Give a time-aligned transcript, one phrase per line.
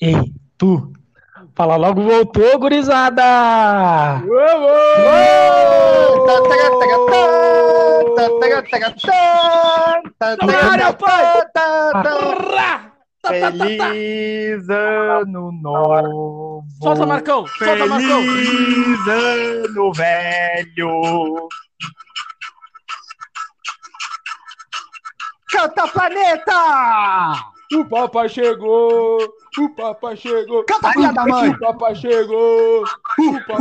[0.00, 0.92] Ei, tu.
[1.54, 4.22] Fala logo, voltou, gurizada!
[13.24, 16.64] Feliz ano novo.
[16.82, 17.46] Solta, Marcão!
[17.46, 18.22] Solta, Marcão!
[18.22, 21.48] Feliz ano velho.
[25.50, 27.52] Canta planeta!
[27.74, 29.18] O papai chegou!
[29.58, 30.64] O papai chegou!
[30.64, 31.50] Canta filha da mãe!
[31.50, 32.84] O papai chegou!
[33.18, 33.56] O papai...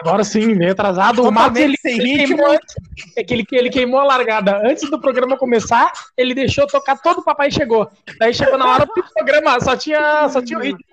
[0.00, 1.22] Agora sim, meio atrasado.
[1.26, 2.36] O Marcos ele, sem ritmo.
[2.36, 2.74] queimou, antes-
[3.16, 4.60] é que ele, ele queimou a largada.
[4.68, 7.88] Antes do programa começar, ele deixou tocar todo o Papai Chegou.
[8.18, 10.84] Daí chegou na hora do programa, só tinha, só tinha o ritmo.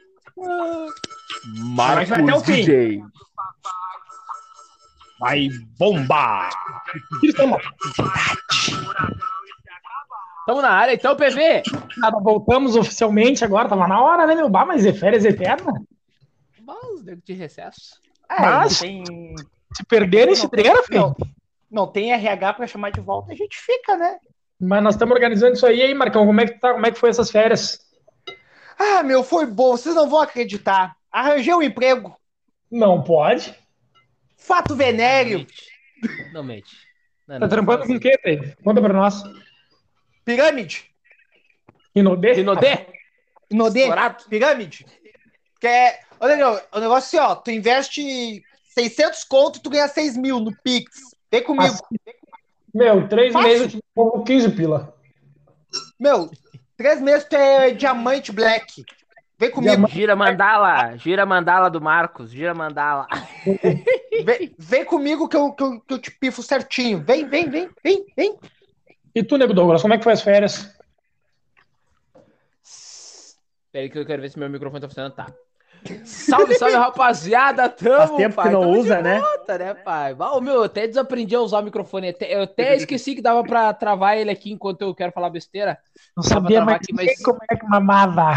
[1.76, 2.54] Mas vai até o fim.
[2.54, 3.04] DJ.
[5.20, 6.50] Vai bombar!
[10.46, 11.64] Tamo na área, então, PV!
[11.98, 14.50] Nada, voltamos oficialmente agora, tava na hora, né, meu?
[14.50, 15.82] Bah, mas é férias eterna.
[16.66, 18.00] Vamos, nego de recesso.
[18.30, 19.04] É, Mas- tem...
[19.76, 21.00] Se perderam esse treino, filho.
[21.00, 21.16] Não,
[21.72, 24.18] não tem RH pra chamar de volta, a gente fica, né?
[24.60, 26.26] Mas nós estamos organizando isso aí, aí, Marcão.
[26.26, 26.74] Como é que tá?
[26.74, 27.80] Como é que foi essas férias?
[28.78, 30.96] Ah, meu, foi bom, vocês não vão acreditar.
[31.12, 32.16] Arranjei um emprego.
[32.72, 33.54] Não pode.
[34.38, 35.40] Fato venéreo.
[35.40, 35.72] Mente.
[36.34, 36.76] Não mente.
[37.28, 38.56] Não, Tá não, trampando não, com o quê, Dave?
[38.64, 39.24] Conta pra nós.
[40.26, 40.86] Pirâmide.
[41.96, 42.34] Inodê?
[42.34, 42.88] Rinodê?
[43.50, 43.86] Inodê.
[43.86, 44.24] Dourado?
[44.30, 44.86] Pirâmide.
[45.60, 46.00] Que é.
[46.20, 47.36] Olha, meu, o negócio é assim, ó.
[47.36, 50.92] Tu investe 600 conto e tu ganha 6 mil no Pix.
[51.32, 51.66] Vem comigo.
[51.66, 51.96] Assim.
[52.74, 53.48] Meu, três Fácil.
[53.50, 54.96] meses eu te pago 15 pila.
[56.00, 56.32] Meu,
[56.76, 58.84] três meses tu é diamante black.
[59.38, 59.88] Vem comigo.
[59.90, 63.08] Gira mandala, gira mandala do Marcos, gira mandala.
[64.24, 67.04] Vem, vem comigo que eu, que, eu, que eu te pifo certinho.
[67.04, 68.40] Vem, vem, vem, vem, vem.
[69.16, 70.76] E tu, Nego Douglas, como é que foi as férias?
[73.72, 75.16] Pera aí que eu quero ver se meu microfone tá funcionando.
[75.16, 75.28] Tá.
[76.06, 77.68] Salve, salve, rapaziada.
[77.70, 78.46] Tamo, Faz tempo pai.
[78.48, 79.20] que não Tamo usa, né?
[79.20, 80.14] volta, né, pai?
[80.18, 82.10] Ô, meu, eu até desaprendi a usar o microfone.
[82.10, 85.78] Até- Eu até esqueci que dava pra travar ele aqui enquanto eu quero falar besteira.
[86.16, 88.34] Não sabia mais aqui, mas- como é que mamava.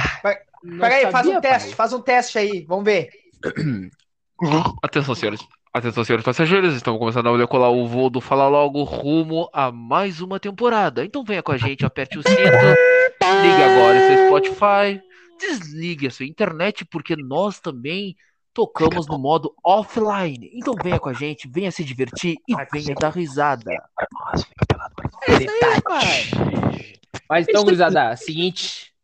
[0.81, 1.77] Peraí, faz um teste, pai.
[1.77, 2.65] faz um teste aí.
[2.67, 3.11] Vamos ver.
[4.83, 5.41] Atenção, senhores.
[5.77, 6.75] Atenção, senhores passageiros.
[6.75, 11.05] Estamos começando a decolar o voo do Fala Logo rumo a mais uma temporada.
[11.05, 15.03] Então venha com a gente, aperte o cinto, ligue agora o seu Spotify,
[15.39, 18.17] desligue a sua internet, porque nós também
[18.55, 20.51] tocamos no modo offline.
[20.55, 23.71] Então venha com a gente, venha se divertir e venha dar risada.
[25.85, 26.25] Pai.
[27.29, 28.95] Mas então, gurizada, seguinte.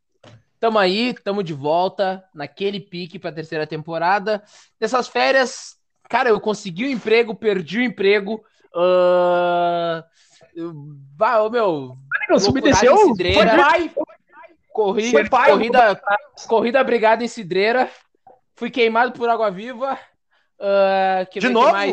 [0.59, 4.43] Tamo aí, tamo de volta naquele pique pra terceira temporada.
[4.81, 5.82] Nessas férias,
[6.13, 8.45] cara, eu consegui o emprego, perdi o emprego.
[8.77, 10.05] ah,
[11.17, 11.97] Vai, ô, meu,
[12.29, 12.95] Nego, subi Loucurada desceu?
[12.95, 13.51] em Cidreira.
[13.51, 13.91] Foi pai?
[14.71, 16.03] corri, Foi pai, corrida,
[16.47, 17.91] corrida brigada em Cidreira.
[18.55, 19.99] Fui queimado por água viva.
[21.31, 21.93] que De ver que novo?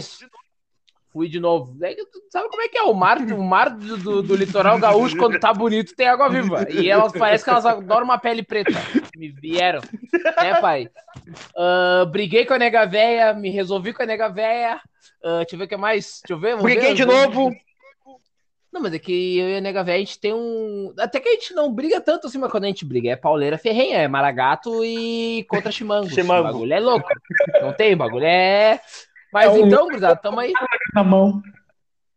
[1.11, 1.75] Fui de novo.
[1.83, 1.95] É
[2.29, 2.83] Sabe como é que é?
[2.83, 6.67] O mar, o mar do, do- do litoral gaúcho, quando tá bonito, tem água viva.
[6.69, 8.71] E elas parece que elas adoram uma pele preta.
[9.17, 9.81] Me vieram.
[10.37, 10.89] Né, pai?
[11.57, 14.79] Ah, briguei com a nega véia, me resolvi com a nega véia.
[15.23, 16.21] Ah, deixa eu ver o que mais.
[16.27, 16.61] Deixa eu ver.
[16.61, 17.51] Briguei ver, de novo.
[18.71, 20.93] Não, mas é que eu e a nega véia, a gente tem um.
[20.99, 23.57] Até que a gente não briga tanto assim, mas quando a gente briga é pauleira
[23.57, 26.07] ferrenha, é maragato e contra chimango.
[26.11, 26.41] Chimango.
[26.49, 27.09] O bagulho é louco.
[27.63, 28.79] Não tem, o bagulho é.
[29.33, 30.53] Mas É então, gurizada, tamo aí.
[30.93, 31.41] Na mão.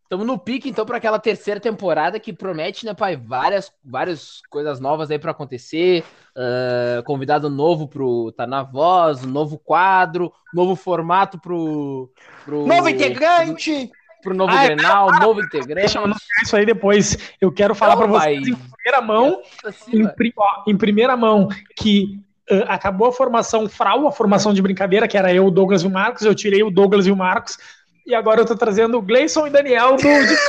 [0.09, 3.15] Tamo no pique, então, para aquela terceira temporada que promete, né, pai?
[3.15, 6.03] Várias, várias coisas novas aí pra acontecer.
[6.35, 12.11] Ah, convidado novo pro Tá na Voz, um novo quadro, novo formato pro.
[12.45, 13.89] pro Novo integrante.
[14.21, 15.81] Pro novo Ah, Grenal, novo integrante.
[15.81, 17.17] Deixa eu anunciar isso aí depois.
[17.41, 18.51] Eu quero falar Não, pra vocês pai.
[18.51, 24.07] em primeira mão, Assim, em, ó, em primeira mão, que ah, acabou a formação Frau,
[24.07, 26.23] a formação de brincadeira, que era eu, o Douglas e o Marcos.
[26.23, 27.57] Eu tirei o Douglas e o Marcos.
[28.05, 30.01] E agora eu tô trazendo o Gleison e Daniel do.
[30.01, 30.37] de-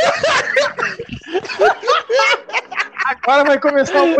[3.06, 4.14] agora vai começar o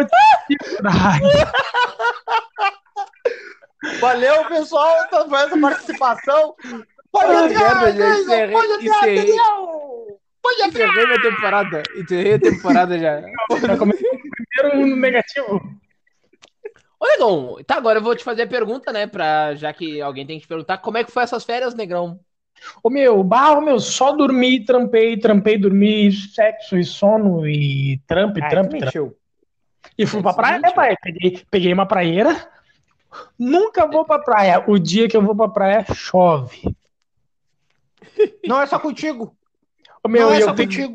[4.01, 6.55] Valeu, pessoal, então, por essa participação.
[7.13, 9.17] Pode entrar, encerrei- pode entrar, encerrei.
[9.17, 10.19] Daniel.
[10.43, 10.85] Pode entrar.
[10.87, 11.83] Encerrei minha temporada.
[11.97, 13.21] Encerrei a temporada já.
[13.21, 14.11] já começou
[14.57, 15.61] primeiro negativo.
[17.05, 19.07] Ô, Negão, tá, agora eu vou te fazer a pergunta, né?
[19.07, 22.19] Pra, já que alguém tem que te perguntar, como é que foi essas férias, Negrão?
[22.83, 28.49] Ô meu, ô, meu, só dormi, trampei, trampei, dormi, sexo e sono e trampo, Ah,
[28.49, 28.73] trampo.
[28.73, 29.15] mentiu.
[29.99, 30.97] E fui pra praia, né, pai?
[31.03, 32.51] Peguei, peguei uma praieira.
[33.39, 34.65] Nunca vou pra praia.
[34.67, 36.75] O dia que eu vou pra praia, chove.
[38.47, 39.37] Não é só contigo.
[40.03, 40.95] Ô, meu, Não é só eu tenho, contigo.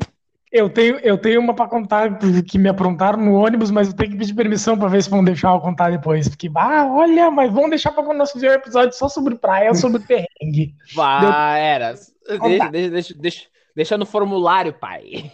[0.52, 4.10] Eu tenho, eu tenho uma pra contar que me aprontaram no ônibus, mas eu tenho
[4.10, 6.28] que pedir permissão pra ver se vão deixar eu contar depois.
[6.28, 9.72] Porque, ah, olha, mas vão deixar pra quando nós fizermos um episódio só sobre praia,
[9.74, 10.74] sobre perrengue.
[10.94, 11.94] Vai, era.
[12.40, 13.42] Deixa, deixa, deixa, deixa,
[13.74, 15.30] deixa no formulário, pai.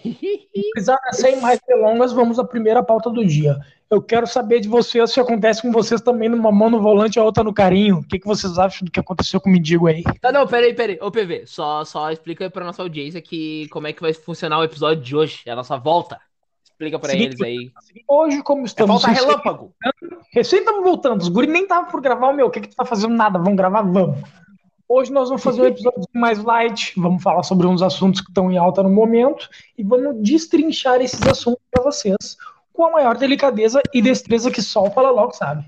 [0.72, 3.56] Apesar de sem mais delongas, vamos à primeira pauta do dia.
[3.88, 7.20] Eu quero saber de vocês se acontece com vocês também numa mão no volante e
[7.20, 7.98] a outra no carinho.
[7.98, 10.02] O que, que vocês acham do que aconteceu com o mendigo aí?
[10.20, 10.98] Tá, não, peraí, peraí.
[11.00, 14.58] Ô, PV, só, só explica aí pra nossa audiência que, como é que vai funcionar
[14.58, 16.18] o episódio de hoje, a nossa volta.
[16.64, 17.70] Explica pra Seguinte, eles aí.
[18.08, 19.00] Hoje, como É estamos.
[19.02, 19.72] falta relâmpago.
[20.32, 21.22] Recém estamos voltando.
[21.22, 22.46] Os guri nem estavam por gravar o meu.
[22.48, 23.14] O que, que tu tá fazendo?
[23.14, 23.38] Nada.
[23.38, 23.82] Vamos gravar?
[23.82, 24.18] Vamos.
[24.88, 26.92] Hoje nós vamos fazer um episódio mais light.
[26.96, 31.20] Vamos falar sobre uns assuntos que estão em alta no momento e vamos destrinchar esses
[31.26, 32.36] assuntos para vocês
[32.72, 35.64] com a maior delicadeza e destreza que só o Fala Logo sabe.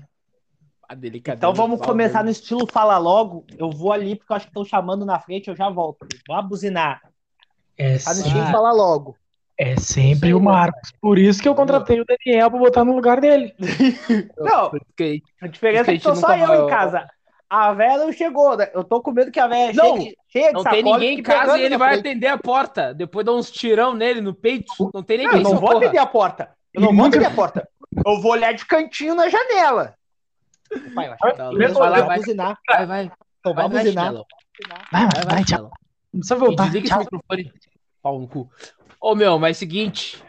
[0.87, 1.39] A delicadeza.
[1.39, 3.45] Então vamos começar no estilo Fala Logo.
[3.57, 6.07] Eu vou ali porque eu acho que estão chamando na frente, eu já volto.
[6.25, 7.01] Vou abuzinar.
[7.77, 9.17] É, Tá no estilo Fala Logo.
[9.57, 10.93] é sempre o Marcos.
[11.01, 13.53] Por isso que eu contratei o Daniel para botar no lugar dele.
[14.39, 14.71] Não,
[15.41, 17.05] a diferença é que gente só eu em casa.
[17.49, 18.69] A véia não chegou, né?
[18.73, 21.23] Eu tô com medo que a véia Não, chegue cheia de Não tem ninguém em
[21.23, 22.07] casa e ele vai frente.
[22.07, 22.93] atender a porta.
[22.93, 24.71] Depois dá uns tirão nele no peito.
[24.93, 25.39] Não tem Não, ninguém.
[25.39, 25.77] eu não vou socorra.
[25.85, 26.51] atender a porta.
[26.73, 27.67] Eu não vou atender a porta.
[28.05, 29.95] Eu vou olhar de cantinho na janela.
[30.93, 31.17] Vai, vai.
[31.35, 32.57] Tá, Beleza, vai, vai, vai, vai buzinar.
[32.67, 33.11] Vai, vai.
[33.39, 34.13] Então Vai, vai vai, buzinar.
[34.13, 34.23] Vai,
[34.91, 35.71] Vai, vai, vai, tchau.
[36.13, 36.63] Não precisa voltar.
[36.65, 36.99] desliga esse Tchau.
[36.99, 37.53] microfone.
[38.03, 38.49] Pau no cu.
[39.01, 40.23] Ô, meu, mas seguinte.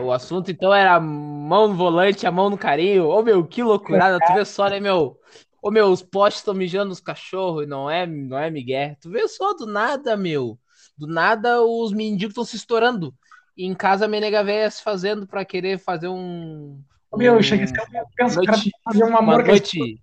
[0.00, 3.08] O assunto, então, era a mão no volante, a mão no carinho.
[3.08, 4.18] Ô, meu, que loucurada.
[4.24, 5.18] Tu vê só, né, meu?
[5.62, 7.62] Ô, meu, os postes estão mijando nos cachorros.
[7.62, 8.96] e Não é, não é Miguel.
[9.00, 10.58] Tu vê só, do nada, meu.
[10.98, 13.14] Do nada, os mendigos estão se estourando.
[13.56, 16.80] E em casa, a menega velha se fazendo pra querer fazer um...
[17.14, 17.58] Meu, um- ser um
[18.16, 20.00] penso que o cara noite- fazer um uma com noite.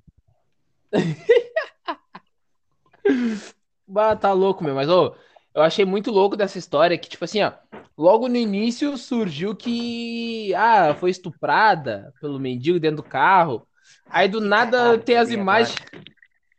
[3.88, 4.76] bah, tá louco, meu.
[4.76, 5.14] Mas, ô,
[5.54, 7.52] eu achei muito louco dessa história que, tipo assim, ó.
[7.98, 10.54] Logo no início surgiu que.
[10.56, 13.68] Ah, foi estuprada pelo mendigo dentro do carro.
[14.10, 15.76] Aí do nada tem as imagens.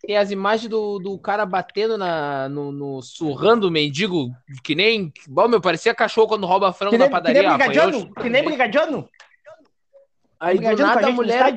[0.02, 4.30] Tem as imagens do, do cara batendo na, no, no- surrando o mendigo,
[4.64, 5.12] que nem.
[5.28, 7.42] Bom, meu, parecia cachorro quando rouba frango Que na nem, que padaria.
[7.42, 8.14] nem brigadiano?
[8.14, 9.08] Que nem brigadiano?
[10.38, 11.54] Aí do nada a mulher.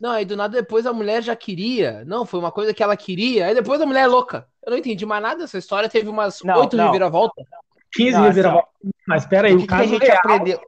[0.00, 2.04] Não, aí do nada depois a mulher já queria.
[2.04, 3.46] Não, foi uma coisa que ela queria.
[3.46, 4.48] Aí depois a mulher é louca.
[4.66, 5.88] Eu não entendi mais nada dessa história.
[5.88, 7.46] Teve umas oito reviravoltas.
[7.92, 8.70] 15 Não, assim, reviravoltas.
[9.06, 10.60] Mas pera aí, O que, que a caso gente real aprendeu?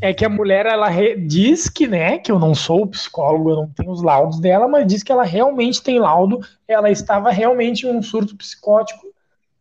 [0.00, 3.56] É que a mulher ela re- diz que, né, que eu não sou psicólogo, eu
[3.56, 7.86] não tenho os laudos dela, mas diz que ela realmente tem laudo, ela estava realmente
[7.86, 9.06] em um surto psicótico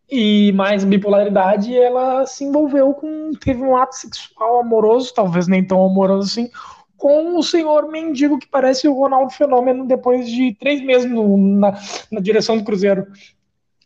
[0.09, 5.65] e mais bipolaridade, e ela se envolveu com, teve um ato sexual amoroso, talvez nem
[5.65, 6.49] tão amoroso assim,
[6.95, 11.77] com o senhor mendigo que parece o Ronaldo Fenômeno depois de três meses no- na,
[12.11, 13.07] na direção do Cruzeiro.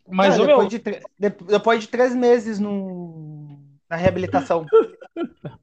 [0.08, 3.58] Mas, meu, depois, de tre- de- depois de três meses no,
[3.88, 4.64] na reabilitação.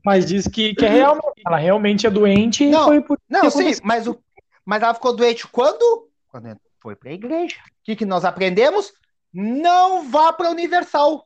[0.05, 3.41] mas diz que, que é real, ela realmente é doente e Não, foi por Não,
[3.41, 3.83] que sim, aconteceu.
[3.85, 4.19] mas, o,
[4.65, 6.09] mas ela ficou doente quando?
[6.29, 7.57] Quando foi pra igreja.
[7.57, 8.93] O que, que nós aprendemos?
[9.33, 11.25] Não vá pra Universal.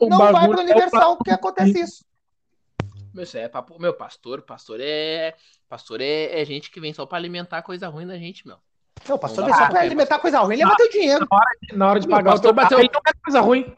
[0.00, 2.04] O não vai pra é Universal, porque acontece isso.
[3.14, 3.78] Meu, é papo.
[3.80, 5.34] Meu, pastor, pastor é.
[5.68, 8.58] Pastor é, é gente que vem só pra alimentar coisa ruim da gente, meu.
[9.08, 11.26] Não, o pastor Não vem só pra é, alimentar coisa ruim, ele vai ter dinheiro.
[11.72, 13.76] Na hora de Meu pagar o pastor bateu- ele não é coisa ruim.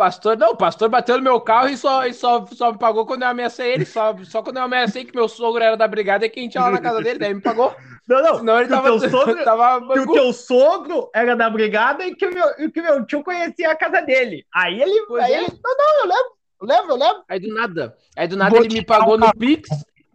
[0.00, 3.04] Pastor, não, o pastor bateu no meu carro e só, e só, só me pagou
[3.04, 3.84] quando eu ameacei ele.
[3.84, 6.54] Só, só quando eu ameacei que meu sogro era da brigada e que a gente
[6.54, 7.76] ia lá na casa dele, daí me pagou.
[8.08, 8.38] Não, não.
[8.38, 8.98] Senão ele que o tava.
[8.98, 12.70] teu sogro- tava Que o teu sogro era da brigada e que o meu, e
[12.70, 14.42] que o meu tio conhecia a casa dele.
[14.54, 15.04] Aí ele.
[15.06, 15.36] Pois aí é.
[15.44, 16.30] ele não, não, eu levo,
[16.62, 17.24] eu levo, eu levo.
[17.28, 17.96] Aí do nada.
[18.16, 19.68] Aí do nada Vou ele me pagou no Pix,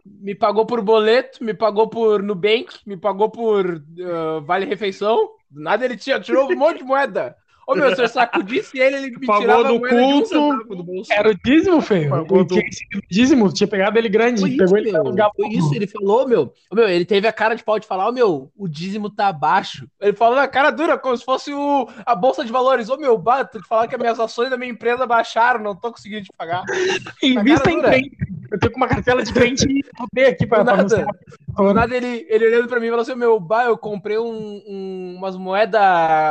[0.04, 5.30] me pagou por boleto, me pagou por Nubank, me pagou por ah, Vale Refeição.
[5.48, 7.36] Do nada ele tinha, tirou um monte de moeda.
[7.66, 10.26] Ô meu, se eu sacudisse ele, ele me Pagou tirava a do um culto.
[10.28, 11.12] centavo do bolso.
[11.12, 12.10] Era o dízimo, feio.
[12.10, 12.64] Pagou O do- tinha
[13.10, 15.30] dízimo, tinha pegado ele grande, Foi pegou isso, ele meu.
[15.34, 16.52] Foi isso, ele falou, meu.
[16.70, 19.32] Ô, meu, ele teve a cara de pau de falar, ô meu, o dízimo tá
[19.32, 19.88] baixo.
[20.00, 22.88] Ele falou na cara dura, como se fosse o, a bolsa de valores.
[22.88, 25.90] Ô meu, bato de falar que as minhas ações da minha empresa baixaram, não tô
[25.90, 26.62] conseguindo te pagar.
[27.22, 28.16] Invista em crente.
[28.48, 31.04] Eu tenho com uma cartela de crente e botei aqui pra, Do pra nada.
[31.04, 31.74] mostrar.
[31.74, 35.14] Nada ele, ele olhando pra mim e falou assim: Meu, bah, eu comprei um, um-
[35.18, 35.80] umas moedas,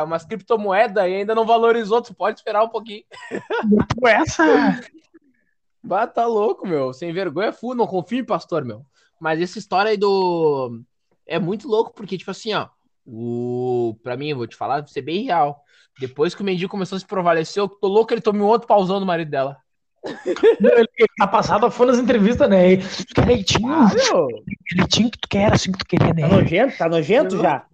[0.06, 2.02] umas criptomoedas e ainda não valorizou.
[2.02, 3.04] Tu pode esperar um pouquinho.
[4.00, 4.82] Com essa.
[5.84, 6.94] Bah, tá louco, meu.
[6.94, 7.76] Sem vergonha, full.
[7.76, 8.86] Não confio em pastor, meu.
[9.20, 10.82] Mas essa história aí do.
[11.28, 12.68] É muito louco, porque, tipo assim, ó.
[13.06, 13.96] O...
[14.02, 15.64] Pra mim, eu vou te falar, vou ser bem real.
[16.00, 18.68] Depois que o mendigo começou a se prevalecer, eu tô louco, ele tomou um outro
[18.68, 19.58] pauzão do marido dela.
[21.18, 22.78] Tá passado a fone nas entrevistas, né?
[22.78, 23.72] Tu quer leitinho?
[23.72, 24.28] Ah, meu.
[24.76, 26.28] leitinho que tu quer, assim que tu queria, né?
[26.28, 26.78] Tá nojento?
[26.78, 27.66] Tá nojento já?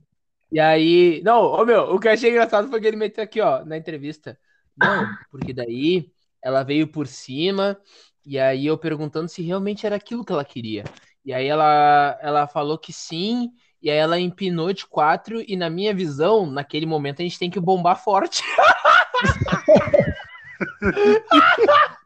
[0.52, 3.40] E aí, não, ô meu, o que eu achei engraçado foi que ele meteu aqui,
[3.40, 4.38] ó, na entrevista.
[4.76, 6.12] Não, porque daí
[6.44, 7.80] ela veio por cima,
[8.26, 10.84] e aí eu perguntando se realmente era aquilo que ela queria.
[11.24, 15.70] E aí ela, ela falou que sim, e aí ela empinou de quatro, e na
[15.70, 18.44] minha visão, naquele momento, a gente tem que bombar forte.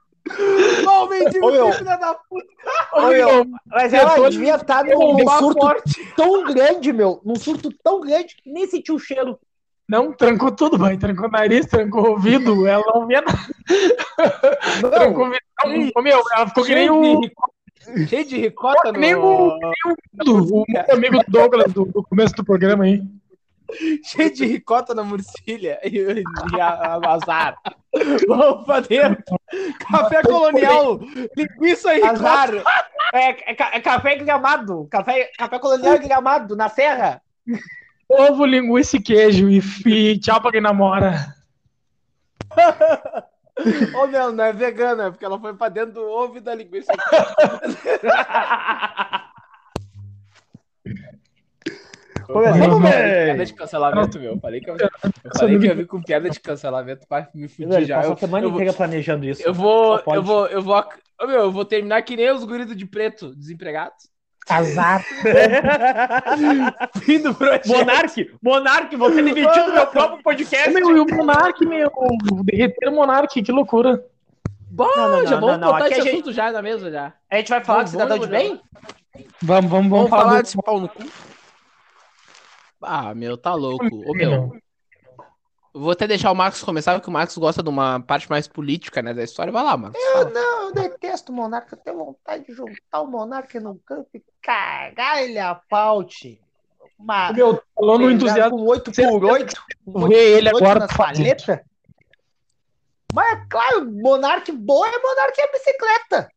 [1.09, 2.47] Mendigo, filha da puta.
[2.93, 6.13] Ô, meu, mas ela devia estar num, num Bombar surto forte.
[6.15, 7.21] tão grande, meu.
[7.23, 9.37] Num surto tão grande que nem sentiu o cheiro.
[9.87, 10.97] Não, trancou tudo, mãe.
[10.97, 12.65] Trancou o nariz, trancou o ouvido.
[12.65, 13.39] Ela não via nada.
[14.91, 15.41] Trancou o ouvido.
[15.63, 19.21] Não, ô, meu, ela ficou que nem Cheio o, de Cheio de ricota Nem o-
[19.23, 19.71] o,
[20.25, 23.03] o muito amigo do Douglas do, do começo do programa aí.
[24.03, 26.23] cheio de ricota na murcilha e, e
[26.61, 27.57] a, a azar.
[28.27, 29.39] Vamos pra dentro.
[29.89, 30.99] Café colonial,
[31.35, 32.03] linguiça e.
[32.03, 32.49] Azar.
[33.13, 34.87] É, é ca- é café gramado.
[34.89, 37.21] Café, café colonial gramado, na serra.
[38.09, 39.49] Ovo, linguiça e queijo.
[39.49, 41.33] E, e tchau pra quem namora.
[43.95, 46.91] Ô, meu, não é vegana, porque ela foi pra dentro do ovo e da linguiça.
[52.27, 53.25] Vamos ver.
[53.25, 54.39] Piada de cancelamento, meu.
[54.39, 54.89] Falei que eu, eu
[55.37, 57.97] falei que eu ia vir com piada de cancelamento pra me fudir já.
[57.97, 59.41] passou Eu, a semana eu vou- inteira planejando isso.
[59.43, 60.83] eu vou, eu vou, eu vou,
[61.21, 64.09] Ô, meu, eu vou terminar que nem os guridos de preto, desempregados.
[64.49, 65.03] Azar.
[67.01, 67.67] Fim do projeto.
[67.67, 70.69] Monarque, Monarque, você demitiu do meu próprio podcast.
[70.71, 71.91] Meu, e o Monark, meu.
[72.43, 74.03] Derreter o Monark, que loucura.
[74.69, 76.61] Bom, Não, não, já não, vamos não, botar aqui esse a gente- assunto já na
[76.61, 77.13] mesa já.
[77.31, 78.61] A gente vai falar Vamos, de cidadão de bem?
[79.41, 80.43] Vamos, vamos, vamos, Vamos falar falar do...
[80.43, 81.03] desse pau no cu?
[82.85, 84.03] Ah, meu, tá louco.
[84.07, 84.51] Ô, meu,
[85.75, 88.47] eu vou até deixar o Marcos começar, porque o Marcos gosta de uma parte mais
[88.47, 89.51] política, né, da história.
[89.51, 90.01] Vai lá, Marcos.
[90.01, 90.29] fala.
[90.29, 91.75] Não, eu detesto o Monarca.
[91.75, 96.39] Eu tenho vontade de juntar o Monarca num canto e cagar ele a paute.
[96.97, 97.33] Uma...
[97.33, 98.57] Meu, falou no entusiasmo.
[98.57, 99.53] Com 8 por 8
[100.07, 101.65] Vê ele agora paleta.
[103.13, 106.29] Mas é claro, Monarque boa é Monarque é bicicleta.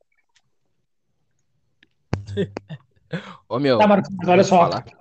[3.49, 3.79] Ô, meu.
[3.79, 4.59] Tá, Marcos, mas olha só.
[4.59, 4.98] falar.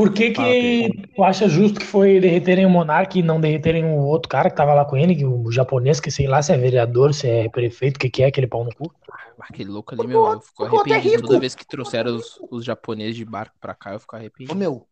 [0.00, 3.98] Por que que tu acha justo que foi derreterem o Monark e não derreterem o
[3.98, 6.56] outro cara que tava lá com ele, que o japonês, que sei lá se é
[6.56, 8.90] vereador, se é prefeito, o que que é aquele pau no cu?
[9.12, 12.64] Ah, Aquele louco ali, meu, eu fico é arrependido toda vez que trouxeram os, os
[12.64, 14.54] japoneses de barco pra cá, eu fico Ô arrependido.
[14.56, 14.86] meu,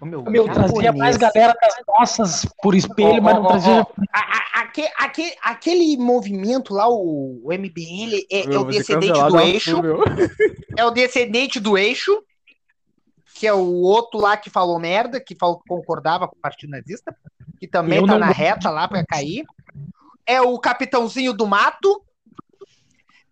[0.00, 3.72] ô meu, Meu, trazia mais galera das nossas por espelho, Ó, mas não ó, trazia.
[3.80, 3.86] ó.
[4.12, 9.40] A- a- aque- aque- aquele movimento lá, o, o MBL, é, é o descendente do
[9.40, 9.82] eixo.
[10.76, 12.22] É o descendente do eixo,
[13.42, 16.70] que é o outro lá que falou merda, que falou que concordava com o Partido
[16.70, 17.12] Nazista,
[17.58, 19.44] que também Eu tá na reta lá pra cair.
[20.24, 22.04] É o capitãozinho do mato.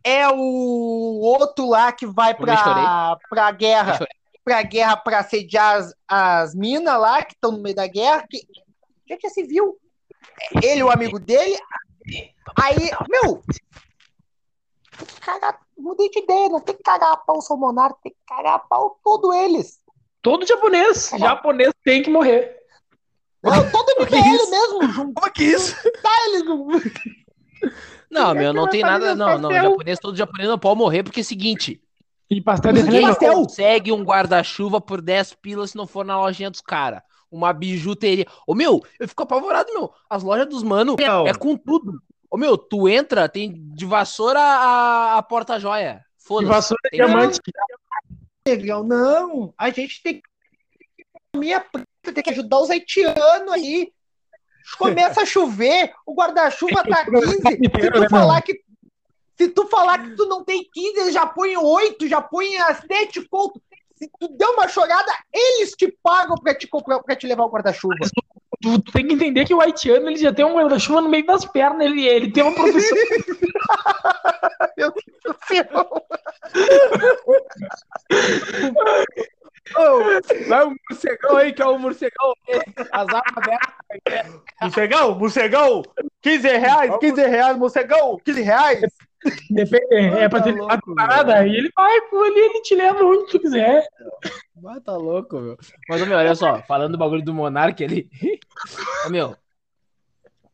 [0.02, 4.00] É o outro lá que vai pra, pra guerra.
[4.42, 8.26] Pra guerra pra assediar as, as minas lá que estão no meio da guerra.
[8.28, 8.38] Que,
[9.08, 9.78] gente, é civil.
[10.60, 11.56] Ele, o amigo dele.
[12.60, 13.44] Aí, meu.
[15.20, 18.18] Cagar, mudei de ideia, não tem que cagar a pau o seu monarca, tem que
[18.26, 19.79] cagar a pau todos eles.
[20.22, 22.56] Todo japonês, japonês tem que morrer.
[23.42, 24.50] Não, todo Que MBL isso?
[24.50, 25.74] mesmo, Como que isso?
[26.26, 26.44] eles.
[26.44, 26.68] no-
[28.10, 29.14] Não, meu, não tem fazer nada.
[29.14, 29.50] Não, não.
[29.52, 31.80] Japonês, todo japonês não pode morrer, porque é o seguinte:
[32.28, 33.32] E pastel de Ninguém pastel.
[33.34, 37.00] consegue um guarda-chuva por 10 pilas se não for na lojinha dos caras.
[37.30, 38.26] Uma bijuteria.
[38.46, 39.90] Ô, meu, eu fico apavorado, meu.
[40.10, 41.26] As lojas dos mano Meu.
[41.26, 42.02] é com tudo.
[42.28, 46.04] Ô, meu, tu entra, tem de vassoura a, a porta-joia.
[46.18, 46.48] De Foda-se.
[46.52, 47.38] vassoura de Tem diamante.
[48.47, 49.54] Negrão, não.
[49.56, 50.23] A gente tem que.
[51.37, 53.92] Minha preta tem que ajudar os haitianos aí.
[54.78, 57.20] Começa a chover, o guarda-chuva tá 15.
[57.40, 58.61] Se tu falar que.
[59.37, 62.75] Se tu falar que tu não tem 15, eles já põem 8, já põem a
[62.75, 63.61] 7 conto.
[63.94, 67.50] Se tu der uma chorada, eles te pagam pra te comprar, pra te levar o
[67.50, 67.94] guarda-chuva.
[68.61, 71.25] Tu, tu tem que entender que o haitiano ele já tem um guarda-chuva no meio
[71.25, 72.52] das pernas, ele, ele tem uma
[80.48, 82.32] Vai um morcegão aí, que é o morcegão.
[82.92, 84.40] As armas abertas.
[84.60, 85.82] Morcegão, morcegão,
[86.22, 88.80] 15 reais, 15 reais, morcegão, 15 reais.
[89.50, 91.34] Depende, é pra ter Tá uma louco, parada.
[91.36, 93.86] Aí ele vai por ali, ele te leva onde tu quiser.
[94.56, 95.58] Mas tá louco, meu.
[95.88, 98.08] Mas, meu, olha só, falando do bagulho do Monark, ele.
[99.06, 99.36] Ô, meu,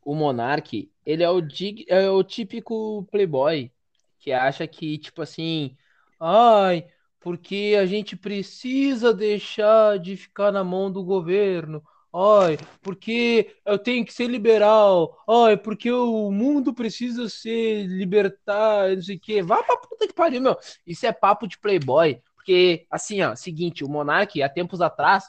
[0.05, 1.85] o Monark, ele é o, dig...
[1.89, 3.71] é o típico playboy
[4.19, 5.77] que acha que, tipo assim,
[6.19, 6.87] ai,
[7.21, 11.83] porque a gente precisa deixar de ficar na mão do governo.
[12.15, 15.19] Ai, porque eu tenho que ser liberal.
[15.29, 19.43] Ai, porque o mundo precisa ser libertar, não sei o quê.
[19.43, 20.57] Vá pra puta que pariu, meu.
[20.87, 22.19] Isso é papo de playboy.
[22.35, 25.25] Porque, assim, ó, seguinte, o Monark, há tempos atrás,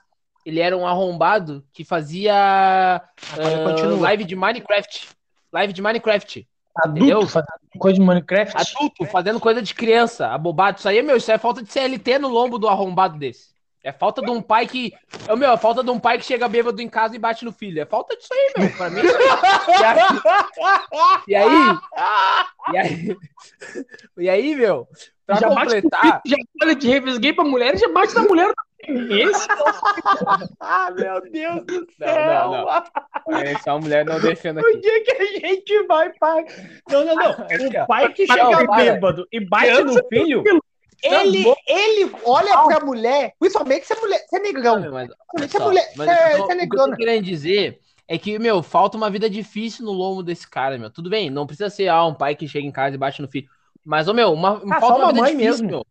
[0.45, 3.01] ele era um arrombado que fazia
[3.65, 3.99] continua.
[4.01, 5.09] live de Minecraft.
[5.51, 6.47] Live de Minecraft.
[6.85, 7.17] Entendeu?
[7.17, 8.55] Adulto fazendo coisa de Minecraft.
[8.55, 10.77] Adulto, fazendo coisa de criança, abobado.
[10.79, 13.57] Isso aí, meu, isso é falta de CLT no lombo do arrombado desse.
[13.83, 14.91] É falta de um pai que.
[15.27, 17.53] É, meu, é falta de um pai que chega bêbado em casa e bate no
[17.53, 17.81] filho.
[17.81, 18.69] É falta disso aí, meu.
[18.75, 19.01] Pra mim.
[21.25, 21.79] E aí.
[22.69, 23.17] E aí.
[24.17, 24.87] E aí, meu.
[25.25, 26.21] Pra já completar.
[26.21, 28.51] filho, já olha de revesguei pra mulher e já bate na mulher.
[28.79, 29.47] Esse
[30.59, 32.51] Ah, meu Deus do Não, céu!
[33.27, 34.79] não, Essa mulher não defenda O aqui.
[34.79, 36.45] dia que a gente vai pai.
[36.89, 37.31] Não, não, não.
[37.31, 37.83] Aqui, ó.
[37.83, 38.75] O pai que Não, chega para.
[38.83, 40.43] bêbado e bate no filho,
[41.03, 44.19] ele, ele olha pra mulher, principalmente se a mulher.
[44.27, 44.79] Se é negrão.
[44.79, 45.09] Não, mas,
[45.51, 45.91] se só, mulher.
[45.95, 48.95] mas Se é, se é o que eu tô querendo dizer é que, meu, falta
[48.95, 50.89] uma vida difícil no lombo desse cara, meu.
[50.89, 53.27] Tudo bem, não precisa ser ah, um pai que chega em casa e bate no
[53.27, 53.47] filho.
[53.83, 55.67] Mas, ô, meu, uma, Ah, falta uma vida mamãe difícil, mesmo.
[55.67, 55.85] meu.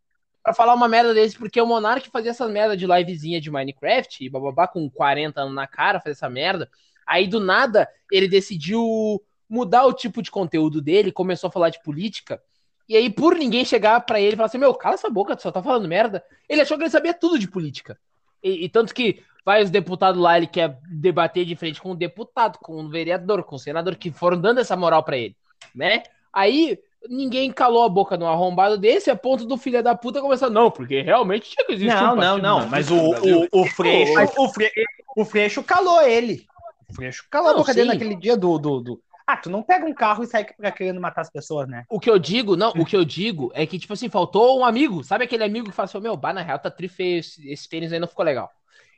[0.46, 4.24] Pra falar uma merda desse, porque o Monark fazia essas merda de livezinha de Minecraft,
[4.24, 6.70] e bababá com 40 anos na cara, fazer essa merda.
[7.04, 11.82] Aí, do nada, ele decidiu mudar o tipo de conteúdo dele, começou a falar de
[11.82, 12.40] política.
[12.88, 15.42] E aí, por ninguém chegar pra ele e falar assim, meu, cala essa boca, tu
[15.42, 16.22] só tá falando merda.
[16.48, 17.98] Ele achou que ele sabia tudo de política.
[18.40, 21.96] E, e tanto que vai os deputados lá, ele quer debater de frente com um
[21.96, 25.36] deputado, com um vereador, com um senador, que foram dando essa moral pra ele,
[25.74, 26.04] né?
[26.32, 30.50] Aí ninguém calou a boca num arrombado desse, a ponto do filho da puta começar,
[30.50, 32.60] não, porque realmente tinha que existir Não, um não, partido não.
[32.60, 34.32] na Mas o, no o, o Freixo.
[34.38, 34.72] O, Fre,
[35.16, 36.46] o Freixo calou ele.
[36.88, 37.92] O Freixo calou a Não, boca dele sim.
[37.94, 41.00] naquele dia do, do, do- Ah, tu não pega um carro e sai pra querendo
[41.00, 41.84] matar as pessoas, né?
[41.88, 44.64] O que eu digo, não, o que eu digo é que, tipo assim, faltou um
[44.64, 45.02] amigo.
[45.02, 47.68] Sabe aquele amigo que fala assim, meu, bah, na real tá tri feio, esse, esse
[47.68, 48.50] tênis aí não ficou legal.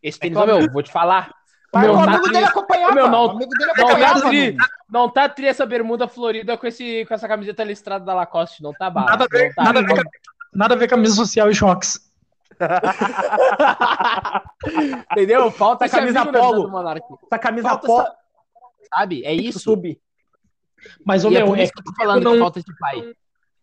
[0.02, 1.32] Esse tênis, que ô, o meu, vou te falar.
[1.72, 2.94] Mas Meu, o tá amigo dele acompanhava.
[2.94, 4.20] Meu, não- o amigo dele Não tá, acompanhava.
[4.28, 4.56] tri,
[4.90, 8.72] não tá tri essa bermuda florida com, esse, com essa camiseta listrada da Lacoste, não
[8.72, 9.10] tá bala.
[9.10, 10.02] Nada a ver, tá, nada a ver
[10.52, 12.00] Nada a ver a camisa social e choques.
[15.12, 15.50] Entendeu?
[15.50, 17.18] Falta Essa camisa amigo na vida polo.
[17.26, 18.00] Essa camisa Falta pó.
[18.02, 18.16] essa-
[18.94, 19.24] Sabe?
[19.24, 19.58] É isso.
[19.60, 20.00] Sub.
[21.04, 23.12] Mas, ô, é meu, é, isso que eu tô falando não- falta esse pai.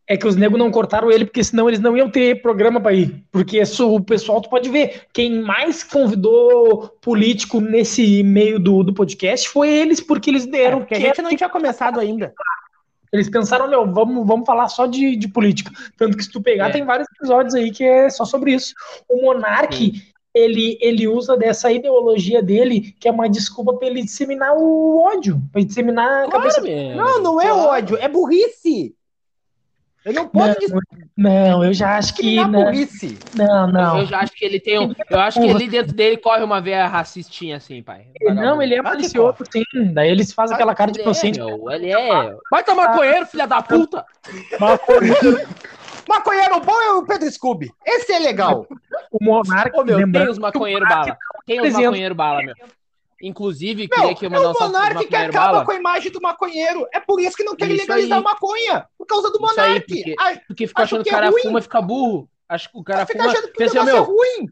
[0.07, 2.93] É que os negros não cortaram ele, porque senão eles não iam ter programa pra
[2.93, 3.23] ir.
[3.31, 8.93] Porque isso, o pessoal, tu pode ver, quem mais convidou político nesse meio do, do
[8.93, 10.79] podcast foi eles, porque eles É, deram.
[10.79, 12.33] porque a gente não tinha começado ainda.
[13.11, 15.71] Eles pensaram, meu, vamos, vamos falar só de, de política.
[15.97, 16.71] Tanto que se tu pegar, É.
[16.71, 18.73] tem vários episódios aí que é só sobre isso.
[19.09, 19.93] O Monark,
[20.33, 25.41] ele, ele usa dessa ideologia dele, que é uma desculpa pra ele disseminar o ódio,
[25.51, 26.61] pra ele disseminar a cabeça.
[26.61, 26.95] meu.
[26.95, 27.69] Não, não é Claro.
[27.69, 28.93] ódio, é burrice.
[30.05, 30.55] Eu não posso
[31.17, 32.21] Não, não, eu já acho que.
[32.21, 33.17] discriminar Não, burrice.
[33.35, 33.67] não.
[33.67, 33.99] não.
[33.99, 34.93] Eu já acho que ele tem um.
[35.09, 38.05] Eu acho que ali dentro dele corre uma veia racistinha, assim, pai.
[38.21, 39.63] Não, ele é malicioso, sim.
[39.93, 41.39] Daí eles fazem aquela cara de Ele é, inocente.
[41.39, 42.37] meu, ele é.
[42.51, 44.05] Vai tomar maconheiro, filha da puta!
[46.07, 47.71] Maconheiro bom é o Pedro Scooby.
[47.83, 48.67] Esse é legal.
[49.11, 51.17] O Monark, Ô, meu, tem os maconheiro bala.
[51.47, 52.53] Tem os maconheiro bala, meu.
[53.27, 55.65] Inclusive, Meu, queria que eu é mandar o um Monark que acaba bala.
[55.65, 56.87] com a imagem do maconheiro.
[56.93, 58.23] É por isso que não quer legalizar aí.
[58.23, 58.87] a maconha.
[58.97, 59.85] Por causa do Monark.
[59.87, 61.41] porque- Ai, Porque fica achando que o é cara ruim.
[61.41, 62.29] fuma e fica burro.
[62.47, 63.31] Acho que o cara fica fuma.
[63.31, 64.49] achando que Pensa, negócio é meu, ruim.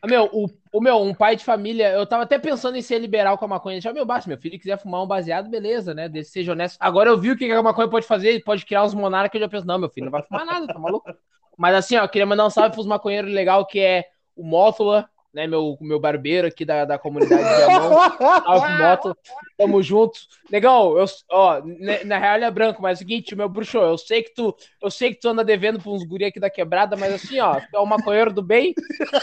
[0.00, 2.98] Ah, Meu, o, o meu, um pai de família, eu tava até pensando em ser
[3.00, 3.80] liberal com a maconha.
[3.80, 6.08] Já, meu, basta, meu filho quiser fumar um baseado, beleza, né?
[6.08, 6.76] Desse seja honesto.
[6.78, 9.48] Agora eu vi o que a maconha pode fazer, pode criar uns monarcas, eu já
[9.50, 11.12] penso, não, meu filho não vai fumar nada, tá maluco?
[11.58, 14.04] Mas assim, ó, queria mandar um salve pros maconheiros legal, que é
[14.36, 15.46] o Mótula, né?
[15.46, 18.44] Meu, meu barbeiro aqui da, da comunidade de.
[18.44, 19.16] Salve, Mótula.
[19.58, 20.18] Tamo junto.
[20.50, 21.60] Negão, eu, ó,
[22.04, 24.54] na real ele é branco, mas é o seguinte, meu bruxo, eu sei que tu,
[24.80, 27.60] eu sei que tu anda devendo pra uns guri aqui da quebrada, mas assim, ó,
[27.60, 28.72] tu é um maconheiro do bem,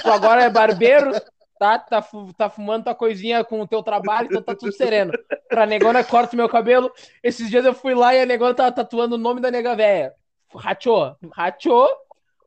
[0.03, 1.11] tu agora é barbeiro,
[1.57, 1.79] tá?
[1.79, 2.03] Tá,
[2.37, 5.13] tá fumando tua coisinha com o teu trabalho, então tá tudo sereno.
[5.47, 6.91] Pra negona corta meu cabelo.
[7.23, 10.13] Esses dias eu fui lá e a negona tava tatuando o nome da nega véia.
[10.53, 11.87] Rachou, rachou,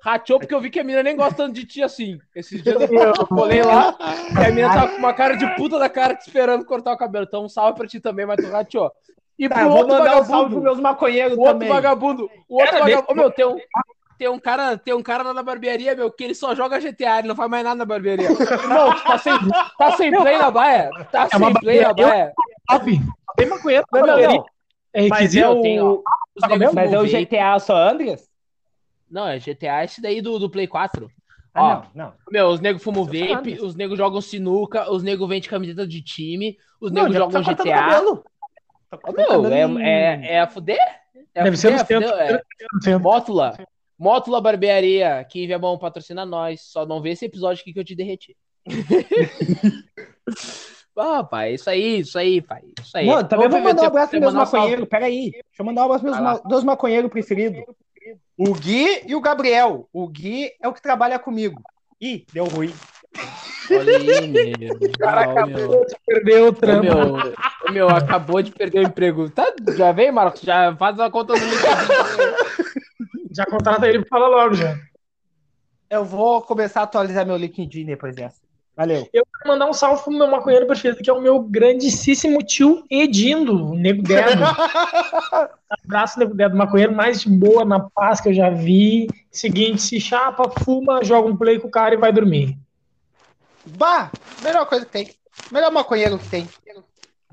[0.04, 2.18] rachou, porque eu vi que a menina nem gosta tanto de ti assim.
[2.34, 3.96] Esses dias eu colei lá
[4.34, 6.96] e a menina tava com uma cara de puta da cara te esperando cortar o
[6.98, 7.24] cabelo.
[7.26, 8.92] Então um salve pra ti também, mas tu rachou.
[9.38, 11.68] E Tá, pro vou outro mandar um salve vagabundo, pros meus maconheiros o outro também.
[11.68, 13.56] vagabundo, o outro vagabundo, Ô, meu, tem um,
[14.18, 17.18] tem um cara, tem um cara lá na barbearia, meu, que ele só joga GTA,
[17.18, 18.28] ele não faz mais nada na barbearia.
[18.30, 19.32] Irmão, tá sem,
[19.78, 22.32] tá sem play na baia, tá É uma sem play na baia.
[22.68, 23.00] top.
[23.36, 24.38] Tem maconheiro Não, na não, barbearia.
[24.38, 24.46] não.
[24.92, 25.44] É Mas requisito.
[25.44, 25.90] é eu tenho, ó.
[25.94, 26.02] o,
[26.36, 27.04] Os negros mas é o.
[27.04, 28.30] GTA só Andreas?
[29.10, 31.10] Não, é GTA esse daí do, do Play 4.
[31.54, 32.12] Ah, Ó, não, não.
[32.30, 36.02] Meu, os negros fumam Só vape, os negros jogam sinuca, os negros vendem camiseta de
[36.02, 37.64] time, os negros jogam tá GTA.
[37.64, 38.24] cabelo.
[38.90, 40.78] Tá Meu, é, é, é a fuder?
[41.32, 42.18] É a Deve ser fuder, no é a centro.
[42.18, 42.66] fuder, é.
[42.72, 43.00] no centro.
[43.00, 43.56] Mótula.
[43.96, 46.60] Mótula Barbearia, aqui em Viamão, patrocina nós.
[46.62, 48.36] Só não vê esse episódio aqui que eu te derreti.
[50.96, 52.62] ah, pai, isso aí, isso aí, pai.
[52.80, 53.06] Isso aí.
[53.06, 54.88] Não, eu também vou mandar um abraço pros meus maconheiros.
[54.88, 55.30] Pera aí.
[55.30, 57.62] Deixa eu mandar um abraço pros meus ma- dois maconheiros preferidos.
[58.36, 59.88] O Gui e o Gabriel.
[59.92, 61.62] O Gui é o que trabalha comigo.
[62.00, 62.74] Ih, deu ruim.
[63.70, 64.74] Olha aí, meu.
[64.94, 65.86] O cara acabou meu.
[65.86, 66.82] de perder o trampo.
[66.82, 69.30] meu, meu, acabou de perder o emprego.
[69.30, 70.40] Tá, já vem, Marcos?
[70.40, 72.74] Já faz a conta do LinkedIn.
[73.36, 74.78] Já contrata ele e fala logo já.
[75.90, 78.43] Eu vou começar a atualizar meu LinkedIn depois dessa.
[78.76, 79.08] Valeu.
[79.12, 82.84] Eu quero mandar um salve pro meu maconheiro preferido, que é o meu grandíssimo tio
[82.90, 84.42] Edindo, o Nego Dedo.
[85.84, 89.06] Abraço, Nego Dedo, maconheiro mais de boa na paz que eu já vi.
[89.30, 92.58] Seguinte, se chapa, fuma, joga um play com o cara e vai dormir.
[93.64, 94.10] Bah,
[94.42, 95.10] melhor coisa que tem.
[95.52, 96.48] Melhor maconheiro que tem.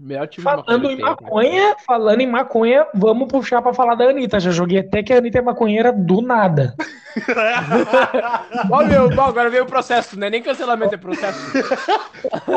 [0.03, 1.11] Melhor time Falando em cara.
[1.11, 4.39] maconha, falando em maconha, vamos puxar pra falar da Anitta.
[4.39, 6.75] Já joguei até que a Anitta é maconheira do nada.
[8.71, 10.29] Ó, meu, bom, agora veio o processo, né?
[10.29, 11.39] Nem cancelamento é processo.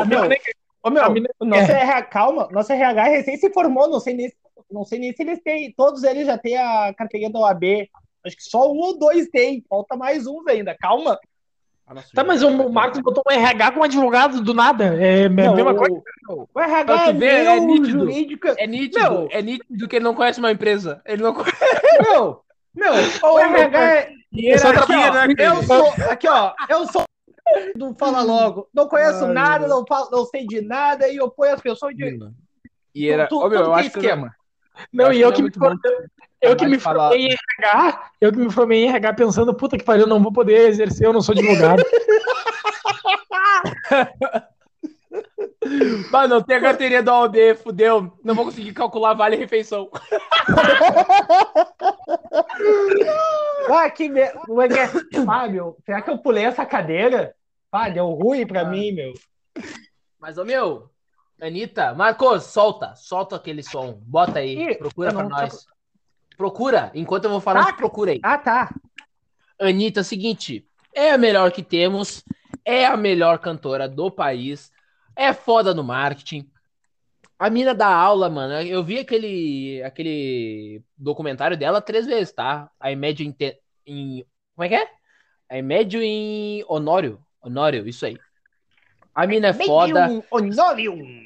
[0.07, 0.29] Meu,
[0.83, 4.29] ô, meu, A mina- nosso RH, calma, nosso RH recém se formou, não sei nem,
[4.29, 4.35] se-
[4.71, 7.63] não sei nem se eles têm, todos eles já têm a carteirinha da OAB,
[8.25, 11.19] acho que só um ou dois tem, falta mais uns ainda, calma.
[11.93, 14.85] Nossa, Tá, mas o o Marcos botou um RH com um advogado do nada.
[14.99, 16.01] É a Não, mesma coisa.
[16.29, 17.99] o, o RH é, tu ver, é meu nítido.
[17.99, 19.27] jurídico, É nítido, Meu.
[19.31, 21.01] é nítido que ele não conhece uma empresa.
[21.05, 21.55] Ele não conhece.
[22.01, 22.41] meu,
[22.73, 22.93] meu,
[23.23, 27.03] o RH é, Só aqui, Hierarquia, ó, né, eu sou, aqui ó, eu sou
[27.75, 31.53] do Fala Logo, não conheço nada, não, falo, não sei de nada e eu ponho
[31.53, 32.19] as pessoas de
[32.95, 33.27] E era.
[33.27, 34.35] tu, Ô, meu, tudo eu acho que esquema.
[34.91, 35.51] Não, acho e que eu não é que, me
[36.45, 37.09] eu que me falar.
[37.09, 40.21] formei em RH, eu que me formei em RH pensando, puta que pariu, eu não
[40.21, 41.83] vou poder exercer, eu não sou advogado.
[46.11, 48.13] Mas não tem a carteirinha da OAB, fudeu.
[48.23, 49.89] Não vou conseguir calcular vale refeição.
[53.67, 54.21] Ah, que me...
[55.27, 57.35] Ah, meu, será que eu pulei essa cadeira?
[57.71, 59.13] Ah, deu ruim pra mim, meu.
[60.19, 60.89] Mas, ô meu,
[61.41, 63.99] Anitta, Marcos, solta, solta aquele som.
[64.01, 65.65] Bota aí, Ih, procura pra não nós.
[66.37, 67.71] Procura, enquanto eu vou falar, Tá.
[67.73, 68.19] tu procura aí.
[68.23, 68.73] Ah, tá.
[69.59, 72.23] Anitta, seguinte, é a melhor que temos,
[72.63, 74.71] é a melhor cantora do país,
[75.15, 76.49] é foda no marketing.
[77.37, 78.53] A mina dá aula, mano.
[78.61, 82.69] Eu vi aquele, aquele documentário dela três vezes, tá?
[82.79, 83.35] A médio em,
[83.85, 84.25] em.
[84.55, 84.89] Como é que é?
[85.49, 87.19] A médio em Honório.
[87.41, 88.17] Honório, isso aí.
[89.13, 90.07] A mina é foda.
[90.31, 91.23] Honorium.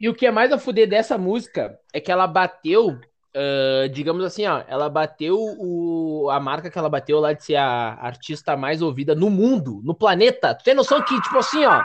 [0.00, 2.98] E o que é mais a fuder dessa música é que ela bateu,
[3.34, 7.56] ah, digamos assim, ó, ela bateu o, a marca que ela bateu lá de ser
[7.56, 10.54] a artista mais ouvida no mundo, no planeta.
[10.54, 11.82] Tu tem noção que, tipo assim, ó.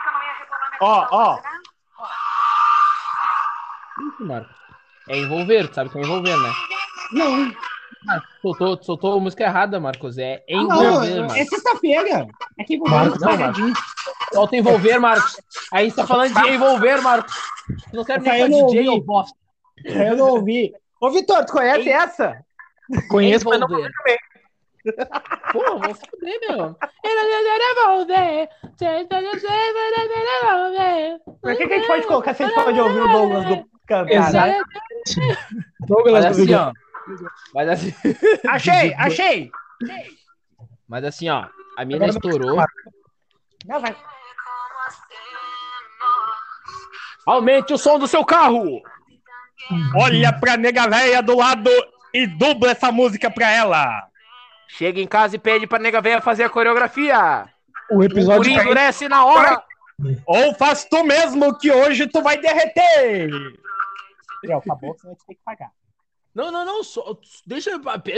[0.81, 1.39] Ó, ó.
[4.07, 4.53] Isso, Marco.
[5.09, 6.51] É envolver, tu sabe que é envolver, né?
[7.11, 7.51] Não,
[8.41, 10.19] soltou, soltou a música errada, Marcos.
[10.19, 11.49] É não, envolver, é Marcos.
[11.49, 12.27] sexta-feira.
[12.59, 13.73] É que vou Marcos, não, Marcos.
[14.31, 15.41] Solta envolver, Marcos.
[15.73, 17.33] Aí gente tá falando de envolver, Marcos.
[17.89, 19.35] Tu não quero nem eu não DJ ou bosta.
[19.83, 20.71] Eu não ouvi.
[21.01, 21.93] Ô, Vitor, tu conhece Ei.
[21.93, 22.43] essa?
[23.09, 23.91] Conheço, mas não envolver.
[25.51, 26.75] Pô, vou fuder, meu.
[31.41, 33.69] Por que, que a gente pode colocar se a gente pode ouvir o Douglas do
[33.87, 34.11] cantar?
[34.11, 34.65] Exato.
[35.87, 36.71] Douglas Mas do assim, ó.
[37.53, 37.93] Mas assim,
[38.47, 39.51] Achei, achei.
[40.87, 41.47] mas assim, ó.
[41.77, 42.57] A mina Agora estourou.
[43.65, 43.95] Não, vai.
[47.25, 48.81] Aumente o som do seu carro!
[49.95, 51.69] Olha pra nega véia do lado
[52.13, 54.07] e dubla essa música pra ela.
[54.67, 57.47] Chega em casa e pede pra nega véia fazer a coreografia.
[57.89, 58.65] O O episódio guri caiu.
[58.65, 59.63] endurece na hora.
[60.25, 63.29] Ou faz tu mesmo que hoje tu vai derreter.
[64.45, 65.71] É, acabou, senão a gente tem que pagar.
[66.33, 66.83] Não, não, não.
[66.83, 67.71] Só, deixa,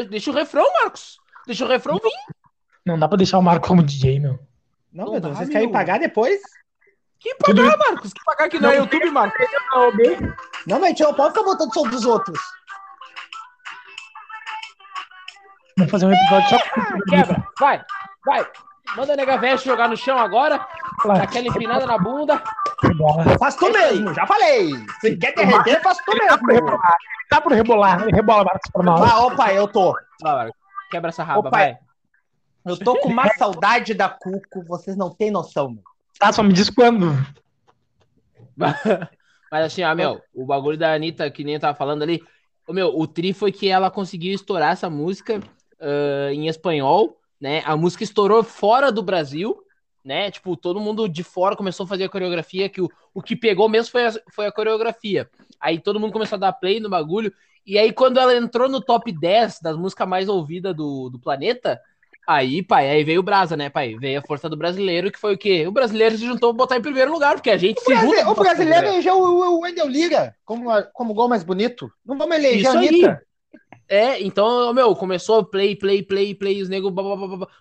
[0.10, 1.18] deixa o refrão, Marcos.
[1.48, 2.12] Deixa o refrão vir.
[2.86, 4.40] Não dá pra deixar o Marco como DJ, meu.
[4.94, 5.58] Não, Não meu dá, Deus, vocês meu.
[5.58, 6.40] querem pagar depois?
[7.22, 8.14] Que pagar, Marcos?
[8.14, 9.48] Que pagar que não é YouTube, Marcos?
[10.66, 12.40] Não, mas a gente não pode ficar botando som dos outros.
[15.78, 17.48] Vamos fazer um episódio só com Quebra.
[17.60, 17.86] Vai,
[18.26, 18.48] vai.
[18.96, 20.58] Manda a nega se jogar no chão agora.
[20.58, 20.68] Dá
[21.02, 22.42] Claro, aquela empinada na bunda.
[23.40, 24.70] Faz tu mesmo, já falei.
[25.00, 26.48] Se quer derreter, faz tu pro mesmo.
[26.52, 26.96] rebolar.
[27.32, 28.06] Dá pro rebolar.
[28.08, 29.12] Rebola, Marcos, pra nós.
[29.12, 29.96] Ah, opa, eu tô.
[30.90, 31.50] Quebra essa raba, Opa.
[31.52, 31.78] vai.
[32.66, 35.70] Eu tô com uma saudade da Cuco, vocês não têm noção.
[35.70, 35.84] meu.
[36.22, 37.14] Tá, só me diz quando.
[39.52, 42.24] Mas assim, ó, meu, o bagulho da Anitta, que nem eu tava falando ali,
[42.68, 45.42] o meu, o tri foi que ela conseguiu estourar essa música
[45.80, 47.64] ah, em espanhol, né?
[47.66, 49.64] A música estourou fora do Brasil,
[50.06, 50.30] né?
[50.30, 53.68] Tipo, todo mundo de fora começou a fazer a coreografia, que o, o que pegou
[53.68, 55.28] mesmo foi a, foi a coreografia.
[55.60, 57.34] Aí todo mundo começou a dar play no bagulho,
[57.66, 61.82] e aí quando ela entrou no top 10 das músicas mais ouvidas do, do planeta,
[62.28, 63.96] Aí, pai, aí veio o Brasa, né, pai?
[63.98, 65.66] Veio a força do brasileiro, que foi o quê?
[65.68, 68.22] O brasileiro se juntou pra botar em primeiro lugar, porque a gente O, se junta.
[68.22, 68.88] pra o brasileiro primeiro.
[68.88, 71.92] elegeu o, o Wendel Lira como, como gol mais bonito.
[72.06, 72.80] Não vamos eleger Isso a.
[72.80, 73.22] Anitta.
[73.90, 76.94] É, então, meu, começou play, play, play, play, os negros.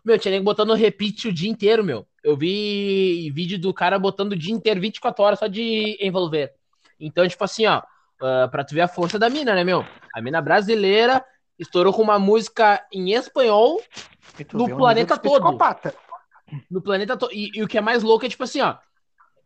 [0.05, 2.07] Meu, tinha nego botando repeat o dia inteiro, meu.
[2.23, 6.53] Eu vi vídeo do cara botando o dia inteiro, 24 horas só de envolver.
[7.01, 9.85] Então, tipo assim, ó, uh, pra tu ver a força da mina, né, meu?
[10.15, 11.25] A mina brasileira
[11.59, 13.81] estourou com uma música em espanhol
[14.53, 15.43] no planeta todo.
[15.43, 15.95] Psicopata.
[16.71, 17.33] No planeta todo.
[17.33, 18.77] E, e, o que é mais louco é, tipo assim, ó.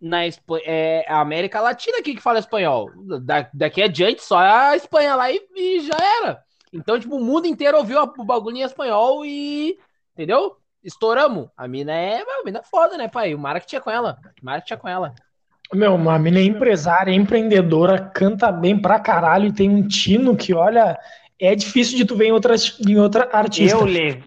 [0.01, 0.19] Na
[0.65, 2.91] é a América Latina aqui que fala espanhol.
[3.23, 6.43] Da, daqui adiante, só a Espanha lá e, e já era.
[6.73, 9.79] Então, tipo, o mundo inteiro ouviu o bagulho em espanhol e.
[10.13, 10.57] Entendeu?
[10.83, 11.49] Estouramos.
[11.57, 12.21] A mina é.
[12.21, 13.35] A mina é foda, né, pai?
[13.35, 14.19] O marketing é com ela.
[14.43, 15.15] O marketing é com ela.
[15.73, 20.37] Meu, a mina é empresária, é empreendedora, canta bem pra caralho e tem um tino
[20.37, 20.99] que, olha,
[21.41, 23.77] é difícil de tu ver em, outras, em outra artista.
[23.77, 24.25] Eu levo.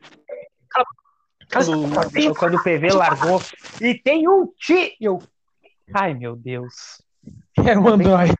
[1.51, 3.41] Quando, quando o PV largou.
[3.81, 5.19] E tem um tio.
[5.93, 7.01] Ai, meu Deus.
[7.65, 8.35] É um Android.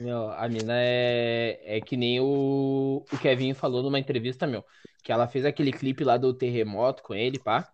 [0.00, 4.64] Meu, a mina é, é que nem o, o Kevin falou numa entrevista, meu,
[5.02, 7.68] que ela fez aquele clipe lá do terremoto com ele, pá.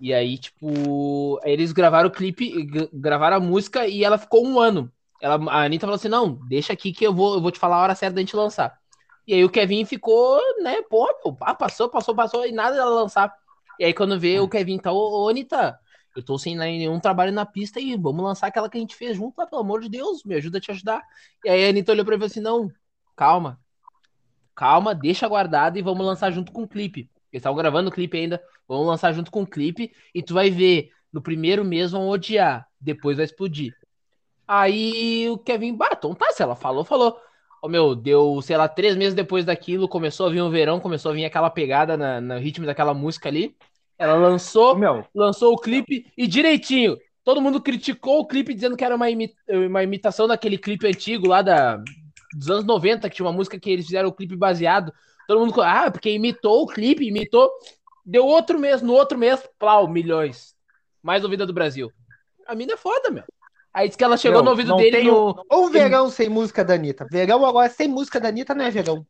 [0.00, 4.92] E aí, tipo, eles gravaram o clipe, gravaram a música e ela ficou um ano.
[5.20, 7.76] Ela, a Anitta falou assim: não, deixa aqui que eu vou, eu vou te falar
[7.76, 8.81] a hora certa da gente lançar.
[9.26, 13.32] E aí o Kevin ficou, né, pô, meu, passou, passou, passou, e nada dela lançar.
[13.78, 15.78] E aí quando vê o Kevin tá, ô, ô Anitta,
[16.16, 19.16] eu tô sem nenhum trabalho na pista e vamos lançar aquela que a gente fez
[19.16, 21.02] junto lá, pelo amor de Deus, me ajuda a te ajudar.
[21.44, 22.70] E aí a Anitta olhou pra ele e falou assim: não,
[23.16, 23.58] calma,
[24.54, 27.10] calma, deixa guardado e vamos lançar junto com o clipe.
[27.32, 30.50] Eles estavam gravando o clipe ainda, vamos lançar junto com o clipe e tu vai
[30.50, 33.74] ver, no primeiro mês vão odiar, depois vai explodir.
[34.46, 37.18] Aí o Kevin, batom, tá, se ela falou, falou.
[37.62, 41.12] Ô, meu, deu, sei lá, três meses depois daquilo, começou a vir o verão, começou
[41.12, 43.56] a vir aquela pegada na, no ritmo daquela música ali.
[43.96, 45.06] Ela lançou, meu.
[45.14, 46.98] lançou o clipe e direitinho.
[47.22, 49.06] Todo mundo criticou o clipe dizendo que era uma,
[49.48, 51.80] uma imitação daquele clipe antigo lá da,
[52.34, 54.92] dos anos 90, que tinha uma música que eles fizeram o clipe baseado.
[55.28, 57.48] Todo mundo, ah, porque imitou o clipe, imitou.
[58.04, 60.56] Deu outro mês, no outro mês, plau, milhões.
[61.00, 61.92] Mais ouvida do Brasil.
[62.44, 63.22] A mina é foda, meu.
[63.74, 65.44] Aí disse que ela chegou no ouvido dele tem no.
[65.48, 67.06] Ou verão sem música da Anitta.
[67.10, 69.06] Verão agora sem música da Anitta não é verão.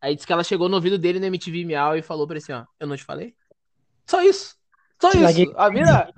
[0.00, 2.42] Aí disse que ela chegou no ouvido dele no MTV Miau e falou pra ele
[2.42, 3.34] assim: ó, eu não te falei?
[4.06, 4.54] Só isso.
[5.00, 5.54] Só isso.
[5.56, 6.12] A mina.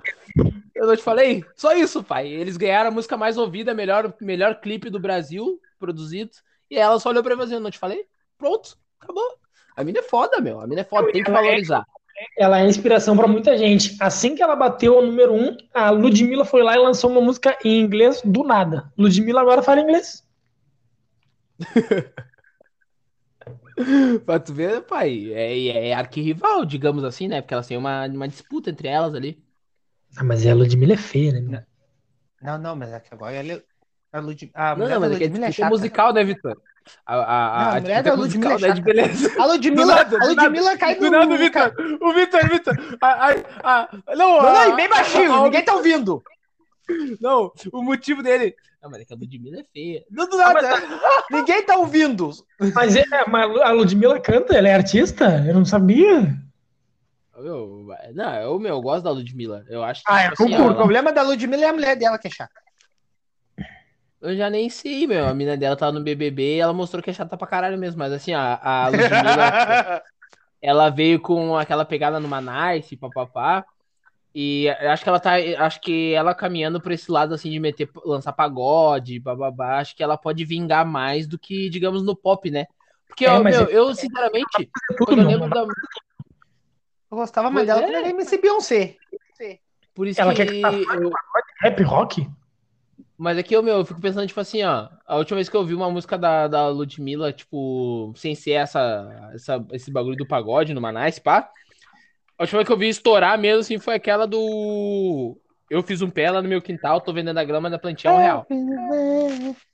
[0.75, 1.43] Eu não te falei?
[1.55, 2.27] Só isso, pai.
[2.27, 6.31] Eles ganharam a música mais ouvida, melhor, melhor clipe do Brasil produzido.
[6.69, 8.05] E ela só olhou pra ele e falou assim: não te falei?
[8.37, 9.37] Pronto, acabou.
[9.75, 10.59] A mina é foda, meu.
[10.59, 11.85] A mina é foda, tem que valorizar
[12.37, 13.95] ela é inspiração para muita gente.
[13.99, 17.57] Assim que ela bateu o número um, a Ludmilla foi lá e lançou uma música
[17.63, 18.91] em inglês do nada.
[18.97, 20.27] Ludmilla agora fala inglês.
[24.25, 27.41] pra tu ver, pai, é, é arquirrival, digamos assim, né?
[27.41, 29.41] Porque elas têm uma, uma disputa entre elas ali.
[30.17, 31.65] Ah, mas a Ludmilla é feia, né?
[32.41, 33.61] Não, não, mas é que agora ela,
[34.11, 34.49] a Lud...
[34.53, 36.59] a não, não, mas é, é, é musical, né, Vitor?
[37.05, 39.41] A, a, não, a, mulher da Ludmilla musical, né, de beleza.
[39.41, 41.11] A Ludmilla, nada, a Ludmilla cai do...
[41.11, 41.73] nada, Vitor.
[42.01, 42.97] O Vitor, Vitor.
[43.01, 43.31] A,
[43.63, 46.23] a, não, não, não, bem baixinho, ninguém tá ouvindo.
[47.21, 48.55] Não, o motivo dele...
[48.81, 50.03] Não, mas é que a Ludmilla é feia.
[50.09, 50.73] Não, do nada.
[50.73, 51.39] Ah, mas...
[51.39, 52.31] ninguém tá ouvindo.
[52.73, 55.43] Mas, é, mas a Ludmilla canta, ela é artista?
[55.45, 56.33] Eu não sabia.
[57.37, 59.65] Meu, não, eu, meu, eu gosto da Ludmilla.
[59.69, 60.71] Eu acho que, ah, é, tipo, assim, ela...
[60.71, 62.53] O problema da Ludmilla é a mulher dela que é chata.
[64.21, 65.27] Eu já nem sei, meu.
[65.27, 67.99] A mina dela tava no BBB e ela mostrou que é chata pra caralho mesmo.
[67.99, 70.03] Mas assim, a, a Ludmilla,
[70.61, 73.65] ela veio com aquela pegada no Nice, papapá.
[74.33, 75.33] E acho que ela tá.
[75.57, 80.03] Acho que ela caminhando por esse lado assim de meter, lançar pagode, bababá, acho que
[80.03, 82.67] ela pode vingar mais do que, digamos, no pop, né?
[83.07, 83.75] Porque é, eu, meu, é...
[83.75, 85.61] eu, sinceramente, quando eu lembro da.
[85.61, 87.85] Eu gostava mais dela é.
[87.85, 88.97] que da MC Beyoncé.
[89.95, 91.11] Por isso ela que quer eu...
[91.61, 92.29] rap rock?
[93.19, 94.87] Mas aqui, eu, meu, eu fico pensando, tipo assim, ó.
[95.05, 99.29] A última vez que eu vi uma música da, da Ludmilla, tipo, sem ser essa,
[99.33, 101.49] essa, esse bagulho do pagode no Manais, pá.
[102.37, 105.37] A última vez que eu vi estourar mesmo, assim, foi aquela do.
[105.69, 108.17] Eu fiz um pé lá no meu quintal, tô vendendo a grama da plantinha um
[108.17, 108.47] real.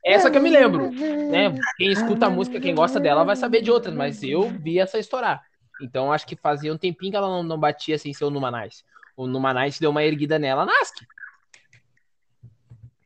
[0.03, 0.89] Essa que eu me lembro,
[1.29, 1.55] né?
[1.77, 4.97] Quem escuta a música, quem gosta dela, vai saber de outras, mas eu vi essa
[4.97, 5.43] estourar.
[5.79, 8.83] Então acho que fazia um tempinho que ela não, não batia sem ser o Numanais.
[9.15, 11.05] O Numanais deu uma erguida nela, nasce.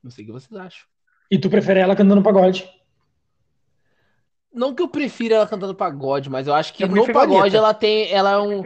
[0.09, 0.87] Não sei o que vocês acham.
[1.29, 2.67] E tu prefere ela cantando pagode?
[4.51, 7.75] Não que eu prefira ela cantando pagode, mas eu acho que eu no pagode ela
[7.75, 8.11] tem.
[8.11, 8.63] Ela é um.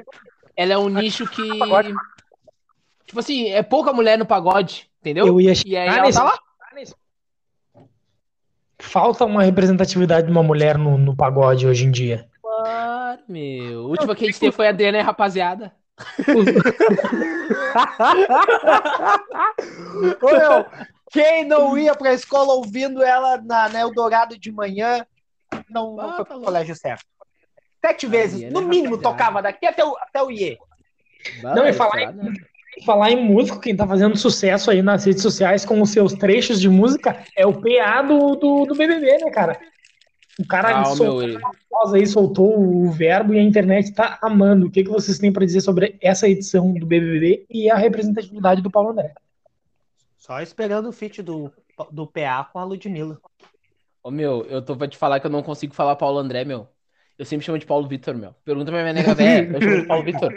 [0.56, 1.42] Ela é um nicho que.
[3.06, 5.28] Tipo assim, é pouca mulher no pagode, entendeu?
[5.28, 6.18] Eu ia e aí ela nesse...
[6.18, 6.40] tá lá.
[8.80, 12.30] Falta uma representatividade de uma mulher no, no pagode hoje em dia.
[12.42, 13.82] Claro, meu.
[13.82, 15.74] A última que a gente teve foi a Adriana, rapaziada.
[20.22, 20.66] Ô, meu,
[21.14, 25.06] quem não ia pra escola ouvindo ela na, na Eldorado de manhã?
[25.70, 26.46] não, não foi pro louco.
[26.48, 27.06] colégio certo.
[27.86, 29.18] Sete vezes, é, no né, mínimo, rapaziada?
[29.18, 30.58] tocava daqui até o, até o IE.
[31.42, 32.34] Não, e falar estourado, né?
[32.86, 36.60] Falar em músico, quem tá fazendo sucesso aí nas redes sociais com os seus trechos
[36.60, 39.60] de música é o PA do, do, do BBB, né, cara?
[40.40, 44.66] O cara Ah, o soltou, a aí, soltou o verbo e a internet tá amando.
[44.66, 48.64] O que, que vocês têm pra dizer sobre essa edição do BBB e a representatividade
[48.64, 49.14] do Paulo André?
[50.26, 51.52] Só esperando o feat do,
[51.92, 53.20] do PA com a Ludmilla.
[54.02, 56.66] Ô, meu, eu tô pra te falar que eu não consigo falar Paulo André, meu.
[57.20, 58.34] Eu sempre chamo de Paulo Vitor, meu.
[58.46, 60.34] Pergunta pra minha nega velha, eu chamo de Paulo Vitor.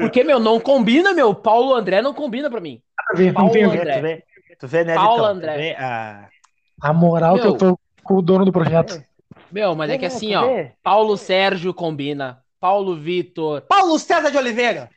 [0.00, 1.32] Porque, meu, não combina, meu.
[1.36, 2.82] Paulo André não combina pra mim.
[2.98, 3.94] A não Paulo a vê, André.
[3.96, 4.24] tu vê,
[4.58, 5.26] tu vê né, Paulo Vitão?
[5.30, 5.56] André.
[5.56, 6.28] Vê, ah,
[6.82, 7.52] A moral que Meu.
[7.52, 9.00] eu tô com o dono do projeto.
[9.52, 10.66] Meu, mas é que É, assim, ó.
[10.82, 12.42] Paulo Sérgio combina.
[12.58, 13.60] Paulo Vitor.
[13.62, 14.90] Paulo César de Oliveira.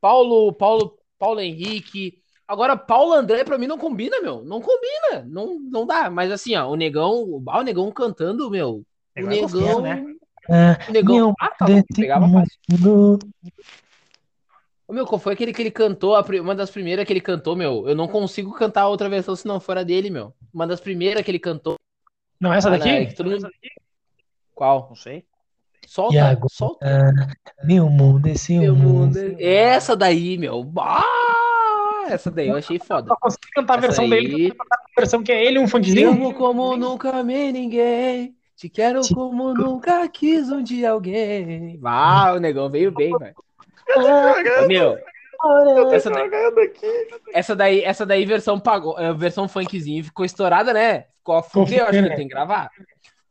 [0.00, 2.22] Paulo, Paulo, Paulo Henrique.
[2.48, 4.44] Agora, Paulo André pra mim não combina, meu.
[4.44, 5.24] Não combina.
[5.26, 6.08] Não, não dá.
[6.08, 8.82] Mas assim, ó, o negão, ah, o negão cantando, meu.
[9.18, 10.04] O Negão é né?
[10.48, 11.14] É, O negão.
[11.16, 13.18] meu Ah, tá pegava fácil.
[14.88, 16.14] Ô, meu, qual foi aquele que ele cantou?
[16.40, 17.88] Uma das primeiras que ele cantou, meu.
[17.88, 20.32] Eu não consigo cantar outra versão se não for a dele, meu.
[20.54, 21.74] Uma das primeiras que ele cantou.
[22.40, 23.06] Não, essa Ah, né, daqui?
[23.06, 23.48] que todo mundo-
[24.54, 24.86] Qual?
[24.88, 25.24] Não sei.
[25.86, 26.46] Solta, E agora?
[26.50, 26.86] solta.
[27.64, 29.18] Meu mundo, esse Meu mundo.
[29.18, 29.36] mundo.
[29.40, 30.70] Essa daí, meu.
[30.78, 31.02] Ah,
[32.12, 33.08] essa daí eu achei foda.
[33.08, 34.52] Só consegui cantar a versão dele, aí...
[34.58, 36.10] a versão que é ele, um Te funkzinho.
[36.10, 38.36] amo como nunca amei ninguém.
[38.56, 41.78] Te quero Te- como nunca quis um dia alguém.
[41.84, 43.34] Ah, o negão veio bem, velho.
[44.66, 44.98] Meu,
[45.92, 46.30] essa daí,
[47.32, 51.04] essa daí, essa daí versão pagou, é, versão funkzinho ficou estourada, né?
[51.18, 52.70] Ficou a fuder, eu acho que tem que gravar.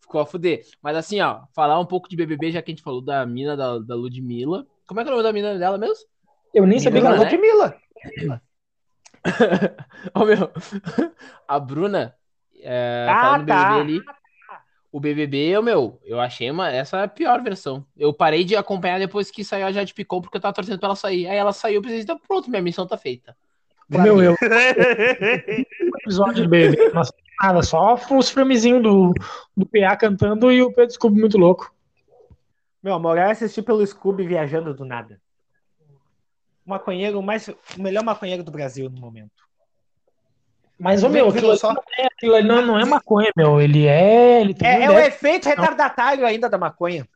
[0.01, 0.61] Ficou a fuder.
[0.81, 3.57] Mas assim, ó, falar um pouco de BBB, já que a gente falou da mina
[3.57, 4.65] da, da Ludmilla.
[4.85, 6.05] Como é que é o nome da mina dela mesmo?
[6.53, 7.31] Eu nem sabia que Bruna, ela né?
[7.31, 8.41] Ludmilla.
[10.13, 10.51] Ô, meu,
[11.47, 12.15] a Bruna,
[12.61, 13.38] é, Ah, tá.
[13.39, 14.01] BBB ali,
[14.91, 17.85] o BBB, eu, meu, eu achei uma, essa é a pior versão.
[17.97, 20.88] Eu parei de acompanhar depois que saiu a Jade Picon, porque eu tava torcendo pra
[20.88, 21.27] ela sair.
[21.27, 23.35] Aí ela saiu, eu pensei, então pronto, minha missão tá feita.
[23.89, 24.23] Pra Meu, mim.
[24.23, 24.35] eu
[26.01, 27.03] episódio do BBB, não
[27.41, 29.13] nada, só os filmezinhos do,
[29.55, 31.73] do PA cantando e o Pedro Scooby muito louco.
[32.81, 35.19] Meu amor, eu assisti pelo Scooby viajando do nada.
[36.65, 39.45] Maconheiro, mais, o melhor maconheiro do Brasil no momento.
[40.78, 41.73] Mas, ô, meu, aquilo, só?
[41.73, 43.62] não é, aquilo não, não é maconha, meu.
[43.62, 44.41] Ele é.
[44.41, 47.08] Ele tem É, um é o efeito retardatário ainda da maconha.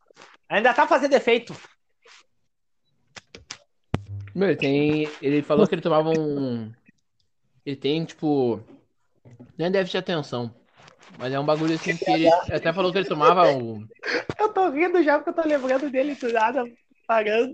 [0.47, 1.53] Ainda tá fazendo efeito.
[4.33, 5.09] Meu, ele tem.
[5.21, 6.71] Ele falou que ele tomava um.
[7.65, 8.61] Ele tem, tipo.
[9.57, 10.53] Não é déficit de atenção.
[11.17, 12.27] Mas é um bagulho assim que ele.
[12.27, 13.85] ele até falou que ele tomava um.
[14.39, 16.63] Eu tô rindo já porque eu tô lembrando dele do nada,
[17.05, 17.53] parando.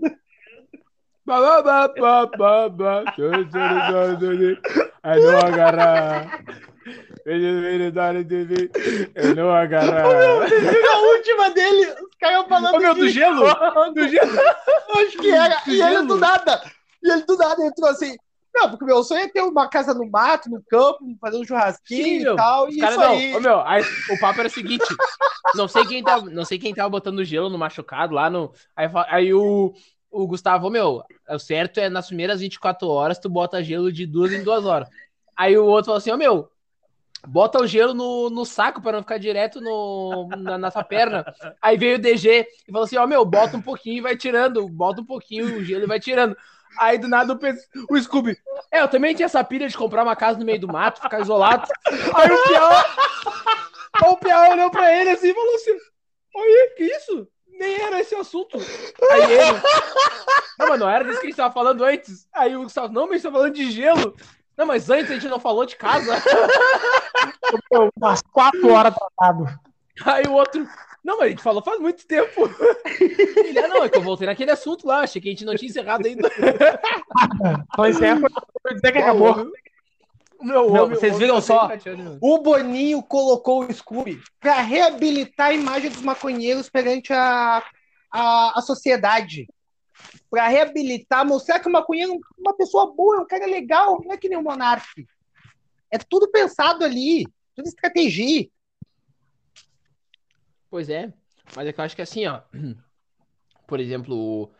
[1.26, 3.04] Ba, ba, ba, ba, ba.
[5.02, 6.40] Aí não agarrar.
[9.16, 10.04] Eu não agarrar.
[10.04, 13.42] A última dele, os caras falando Ô, meu, do de gelo?
[13.92, 14.38] Do gelo.
[14.98, 15.60] Acho que era.
[15.64, 16.62] Do E ele do nada.
[17.02, 18.16] E ele do nada entrou assim.
[18.54, 22.04] Não, porque meu sonho é ter uma casa no mato, no campo, fazer um churrasquinho
[22.04, 22.34] Sim, meu.
[22.34, 22.68] e tal.
[22.70, 23.10] E isso não.
[23.10, 23.34] aí.
[23.36, 24.86] Ô, meu, aí, o papo era o seguinte.
[25.56, 28.52] Não sei quem tava, não sei quem tava botando gelo no machucado lá no.
[28.74, 29.74] Aí, aí o,
[30.10, 34.32] o Gustavo, meu, o certo é nas primeiras 24 horas tu bota gelo de duas
[34.32, 34.88] em duas horas.
[35.36, 36.50] Aí o outro falou assim, ô meu,
[37.26, 41.24] bota o gelo no, no saco pra não ficar direto no, na nossa perna.
[41.60, 44.68] Aí veio o DG e falou assim, ó meu, bota um pouquinho e vai tirando,
[44.68, 46.36] bota um pouquinho o gelo e vai tirando.
[46.78, 48.36] Aí do nada o, o Scooby,
[48.70, 51.20] é, eu também tinha essa pilha de comprar uma casa no meio do mato, ficar
[51.20, 51.66] isolado.
[51.86, 55.76] Aí o Piau, o Piau olhou pra ele assim e falou assim,
[56.34, 57.28] olha, que isso?
[57.58, 58.58] Nem era esse o assunto.
[59.10, 59.52] Aí ele,
[60.58, 62.28] não, mas não era disso que a gente tava falando antes.
[62.32, 64.16] Aí o Gustavo, não, mas a gente tá falando de gelo.
[64.56, 66.22] Não, mas antes a gente não falou de casa.
[67.70, 69.46] Meu, umas quatro horas tratado.
[70.04, 70.66] Aí o outro,
[71.06, 72.50] não, mas a gente falou faz muito tempo.
[73.36, 75.54] Ele, ah, não, é que eu voltei naquele assunto lá, achei que a gente não
[75.54, 76.30] tinha encerrado ainda.
[77.76, 78.20] Só encerra
[78.62, 79.50] pra dizer que acabou.
[80.40, 81.66] Meu Meu, homem- vocês viram só?
[81.66, 82.18] tá chateado, meu.
[82.20, 87.62] O Boninho colocou o Scooby para reabilitar a imagem dos maconheiros perante a,
[88.12, 89.48] a, a sociedade.
[90.30, 94.12] Para reabilitar, mostrar que o maconheiro é uma pessoa boa, é um cara legal, não
[94.12, 94.86] é que nem o monarca.
[95.90, 98.48] É tudo pensado ali, tudo estratégia.
[100.68, 101.12] Pois é,
[101.54, 102.42] mas é que eu acho que assim, ó.
[103.66, 104.52] Por exemplo,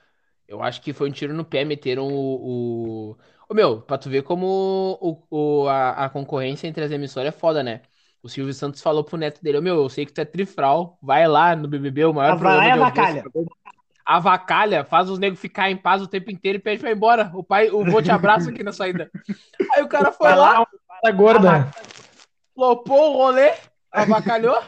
[0.49, 3.11] eu acho que foi um tiro no pé, meteram o.
[3.13, 3.17] o...
[3.49, 5.23] Ô, meu, pra tu ver como o,
[5.63, 7.83] o- a, a concorrência entre as emissoras é foda, né?
[8.23, 10.99] O Silvio Santos falou pro neto dele, ô meu, eu sei que tu é trifral,
[11.01, 13.23] vai lá no BBB, o maior Ah, vai lá e avacalha.
[13.25, 13.49] audiência.
[14.05, 17.31] Avacalha, faz os negros ficar em paz o tempo inteiro e pede pra ir embora.
[17.35, 19.11] O pai, o vô te abraça aqui na saída.
[19.75, 20.67] Aí o cara foi Vai lá,
[21.05, 21.73] lá, gorda.
[22.55, 23.53] flopou o rolê,
[23.93, 24.61] avacalhou.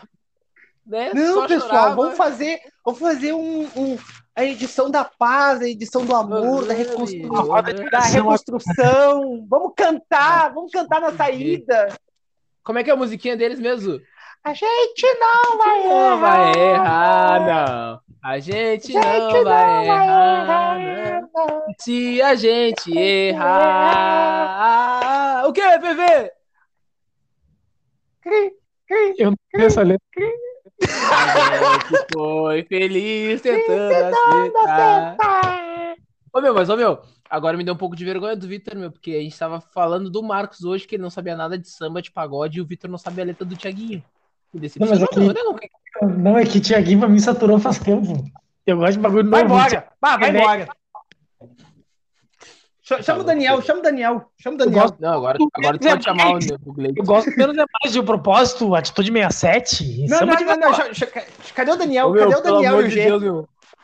[0.86, 1.12] né?
[1.14, 1.96] Não, Só pessoal, chorava.
[1.96, 3.98] vamos fazer, vamos fazer um, um-
[4.38, 7.26] a edição da paz, a edição do amor, da, reconstru...
[7.26, 9.44] Roda de da reconstrução.
[9.48, 11.88] Vamos cantar, vamos cantar na saída.
[12.62, 14.00] Como é que é a musiquinha deles mesmo?
[14.44, 16.20] A gente não vai Não errar.
[16.20, 18.00] vai errar, não.
[18.22, 20.78] A gente A gente não vai errar,
[21.34, 21.64] não.
[21.80, 24.28] Se a gente errar.
[25.48, 26.30] O que, PV?
[29.18, 30.06] Eu não sei essa letra.
[30.16, 30.20] A
[31.38, 35.16] gente foi feliz tentando acertar.
[36.32, 38.90] Ô meu, mas ô meu, agora me deu um pouco de vergonha do Vitor, meu,
[38.92, 42.02] porque a gente tava falando do Marcos hoje, que ele não sabia nada de samba,
[42.02, 44.02] de pagode, e o Vitor não sabia a letra do Thiaguinho.
[44.52, 46.08] Me Não, mas aqui- meu, né, não?
[46.16, 48.24] Não, é que Tiaguinho pra mim saturou faz tempo.
[48.66, 49.54] Eu gosto de bagulho Vai novo.
[49.54, 49.88] embora.
[50.00, 50.68] Vai, vai É, embora.
[52.88, 54.82] Ch- Chama o Daniel, chama o Daniel, chama o Daniel.
[54.82, 56.94] gosto, Não, agora, agora tu pode chamar o Gleison.
[56.96, 60.06] eu gosto menos é mais de propósito, atitude 67.
[60.08, 60.94] Não, samba não, não, não.
[60.94, 61.06] cha-
[61.54, 62.06] Cadê o Daniel?
[62.08, 63.12] Ô, meu, Cadê o Daniel e o G?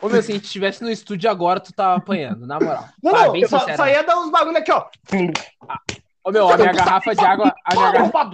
[0.01, 2.85] Ô, meu, se a gente estivesse no estúdio agora, tu tava apanhando, na moral.
[3.03, 4.85] Não, Tá, não, bem eu só, só ia dar uns bagulho aqui, ó.
[6.23, 7.53] Ô, meu, a minha garrafa de água.
[7.63, 8.31] A minha garrafa...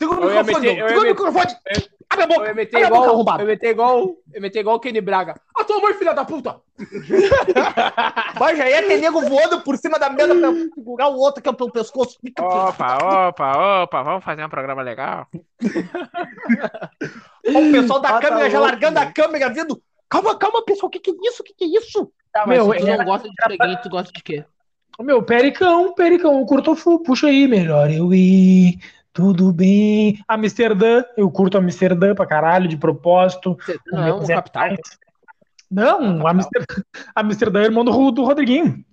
[0.00, 1.56] Segura o Eu microfone, meter- eu Segura o microfone.
[2.12, 2.46] Abre a Eu boca.
[2.48, 3.14] ia meter Abre a boca, igual.
[3.14, 3.42] arrombado.
[3.42, 4.16] Eu ia meter igual.
[4.34, 5.40] Eu meter igual o Kenny Braga.
[5.56, 6.56] A tua mãe, filha da puta!
[8.38, 11.48] Vai, já ia ter nego voando por cima da mesa pra segurar o outro aqui
[11.48, 12.18] ó, pelo pescoço.
[12.40, 15.26] Opa, opa, opa, vamos fazer um programa legal?
[17.46, 19.14] O pessoal da Ah, tá câmera já louco, largando a meu.
[19.14, 19.82] câmera, vindo.
[20.08, 20.88] Calma, calma, pessoal.
[20.88, 21.42] O que, que é isso?
[21.42, 22.12] O que, que é isso?
[22.32, 24.44] Tá, mas Meu, tu era- não gosta de Thiaguinho, tu gosta de quê?
[25.00, 28.78] Meu, Pericão, Pericão, eu curto fu, puxa aí, melhor eu ir,
[29.12, 30.22] tudo bem.
[30.28, 33.56] Amsterdã, eu curto Amsterdã pra caralho, de propósito.
[33.64, 34.68] Você não é um capital?
[35.70, 36.82] Não, Amsterdã,
[37.14, 38.84] Amsterdã é irmão do, do Rodriguinho.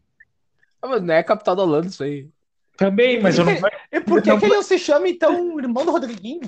[0.82, 2.30] Ah, mas não é capital da Holanda isso aí.
[2.78, 3.54] Também, mas eu não,
[3.92, 6.42] E por que, Não, que ele não se chama, então, irmão do Rodriguinho?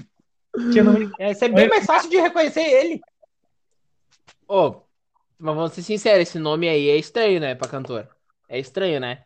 [0.72, 3.02] que não É, é bem mais fácil de reconhecer ele.
[4.48, 4.82] Ô,
[5.38, 8.08] mas vamos ser sinceros, esse nome aí é estranho, né, pra cantor?
[8.48, 9.24] É estranho, né?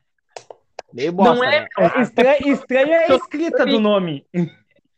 [0.93, 1.67] Meio bosta, Não é, né?
[2.01, 4.25] Estranho, estranho é a escrita do nome.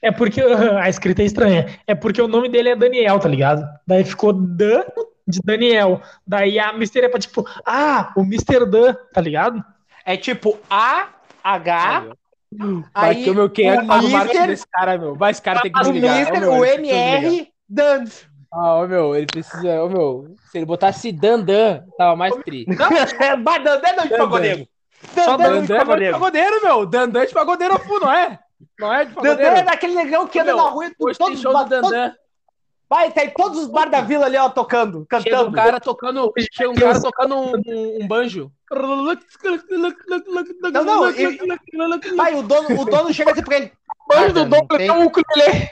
[0.01, 0.41] É porque
[0.81, 1.67] a escrita é estranha.
[1.87, 3.63] É porque o nome dele é Daniel, tá ligado?
[3.87, 4.83] Daí ficou Dan
[5.27, 6.01] de Daniel.
[6.27, 8.65] Daí a Mister é pra tipo, ah, o Mr.
[8.69, 9.63] Dan, tá ligado?
[10.05, 11.07] É tipo A,
[11.43, 12.05] H,
[12.93, 15.15] aí que o meu quem é o que faz o Mister- marketing desse cara, meu.
[15.15, 16.15] Vai, esse cara tem que o desligar.
[16.15, 16.65] Ô, Mister, meu, o.
[16.65, 18.03] MR, Dan.
[18.53, 19.83] Ah, ô meu, ele precisa.
[19.83, 22.65] Ô meu, se ele botasse Dandan, tava mais tri.
[23.43, 24.67] Bah, Dan, Dan não de pagodeiro.
[25.13, 26.13] Só Dan, Dan de Dandan é de pagodeiro.
[26.13, 26.85] pagodeiro, meu.
[26.85, 28.39] Dandan é de pagodeiro full, não é?
[28.79, 29.65] Não é de é pagodeiro.
[29.65, 32.13] daquele negão que anda Meu, na rua e tem todos, show do todos, Dandan.
[32.89, 35.49] vai, tá em todos os bar da vila ali, ó, tocando, Chega cantando.
[35.49, 36.33] um cara tocando.
[36.53, 38.51] Chega um cara tocando um, um- um banjo.
[40.71, 41.37] Não, não, e-
[42.15, 43.71] Vai, o dono, o dono chega assim pra ele.
[44.07, 45.69] Banjo do não tem- é um ukulele.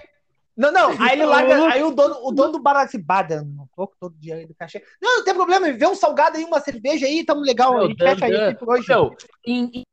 [0.56, 3.68] Não, não, aí ele larga, aí o dono, o dono do bar assim, Badan, não
[3.76, 4.84] toco todo dia aí do cachê.
[5.02, 7.98] Não, não tem problema, vê um salgado aí, uma cerveja aí, tamo legal, a gente
[8.04, 8.86] fecha aí por hoje.
[8.88, 9.84] Meu, em-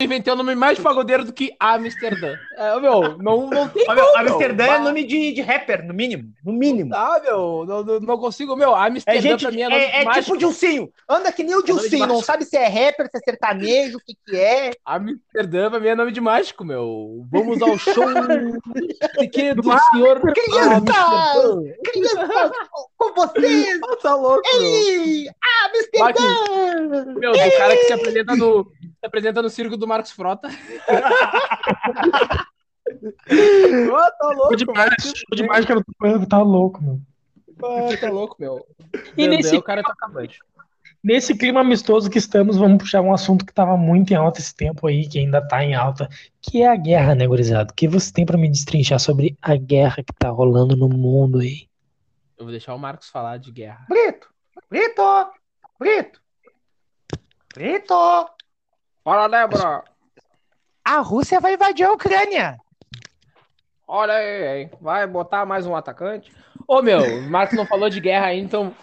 [0.00, 2.36] inventei o nome mais de pagodeiro do que Amsterdã.
[2.56, 4.72] É, meu, não, não tem como, Amsterdã meu.
[4.74, 6.94] é nome de, de rapper, no mínimo, no mínimo.
[6.94, 8.76] Ah, meu, não, não, não consigo, meu.
[8.76, 11.56] Amsterdã É gente, pra mim é nome é, é tipo o Dilcinho, anda que nem
[11.56, 12.26] o de Dilcinho, não mágico.
[12.26, 14.70] sabe se é rapper, se é sertanejo, o que que é.
[14.86, 17.26] Amsterdã pra mim é nome de mágico, meu.
[17.28, 18.06] Vamos ao show
[19.18, 20.20] pequeno do senhor.
[20.32, 20.96] Crianças!
[20.96, 21.74] Amsterdã.
[21.82, 22.50] Crianças,
[22.96, 25.28] com vocês, tá louco, ele,
[25.64, 27.14] Amsterdã!
[27.16, 28.70] Meu, do cara que se apresenta no,
[29.00, 30.48] se apresenta no circo do Marcos Frota.
[33.30, 35.84] Ah, tá louco, de mágica, de mágica
[36.28, 37.00] tá louco, meu.
[37.62, 38.66] Ah, tá louco, meu.
[39.16, 40.30] E nesse- o cara tá acabando.
[41.04, 44.54] Nesse clima amistoso que estamos, vamos puxar um assunto que estava muito em alta esse
[44.54, 46.08] tempo aí, que ainda tá em alta,
[46.40, 47.70] que é a guerra, né, gurizada?
[47.70, 51.40] O que você tem pra me destrinchar sobre a guerra que tá rolando no mundo
[51.40, 51.68] aí?
[52.36, 53.84] Eu vou deixar o Marcos falar de guerra.
[53.88, 54.28] Brito,
[54.70, 55.02] Brito,
[55.78, 56.20] Brito,
[57.54, 57.94] Brito.
[59.08, 59.84] Fala, Débora.
[60.84, 62.58] A Rússia vai invadir a Ucrânia.
[63.86, 64.70] Olha aí, hein?
[64.82, 66.30] vai botar mais um atacante.
[66.66, 68.76] Ô meu, o Marcos não falou de guerra aí, então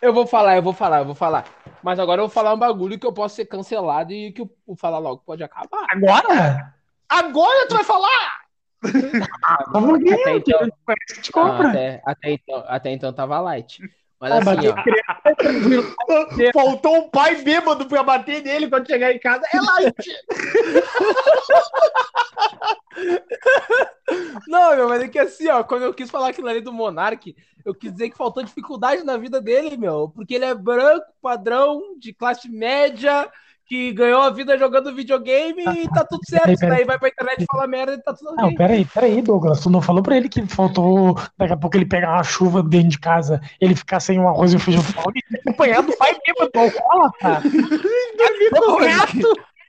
[0.00, 1.46] eu vou falar, eu vou falar, eu vou falar.
[1.82, 4.76] Mas agora eu vou falar um bagulho que eu posso ser cancelado e que o,
[4.76, 5.84] falar logo pode acabar.
[5.90, 6.76] Agora?
[7.08, 8.42] Agora tu vai falar?
[10.14, 10.60] Até então,
[11.44, 13.80] até, até então, até então tava light.
[14.22, 14.74] Mas Ah, assim, ó,
[16.54, 19.42] Faltou um pai bêbado pra bater nele quando chegar em casa.
[19.52, 19.96] É light.
[24.46, 27.34] Não, meu, mas é que assim, ó, quando eu quis falar aquilo ali do Monark,
[27.64, 31.98] eu quis dizer que faltou dificuldade na vida dele, meu, porque ele é branco, padrão,
[31.98, 33.28] de classe média,
[33.72, 36.42] que ganhou a vida jogando videogame e tá tudo certo.
[36.44, 36.76] Peraí, peraí.
[36.76, 38.56] Daí vai pra internet falar merda e tá tudo Não, ok.
[38.58, 39.60] peraí, peraí, Douglas.
[39.62, 42.90] Tu não falou pra ele que faltou daqui a pouco ele pegar uma chuva dentro
[42.90, 45.96] de casa, ele ficar sem o arroz e o feijão e ele ter acompanhado o
[45.96, 47.40] pai bêbado do alcoólatra.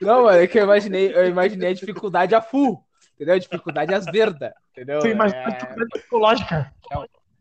[0.01, 2.83] Não, mano, é que eu imaginei, eu imaginei a dificuldade a full.
[3.15, 3.35] Entendeu?
[3.35, 4.51] A dificuldade às verdas.
[4.71, 4.99] Entendeu?
[5.05, 6.73] Imagina a É- dificuldade psicológica.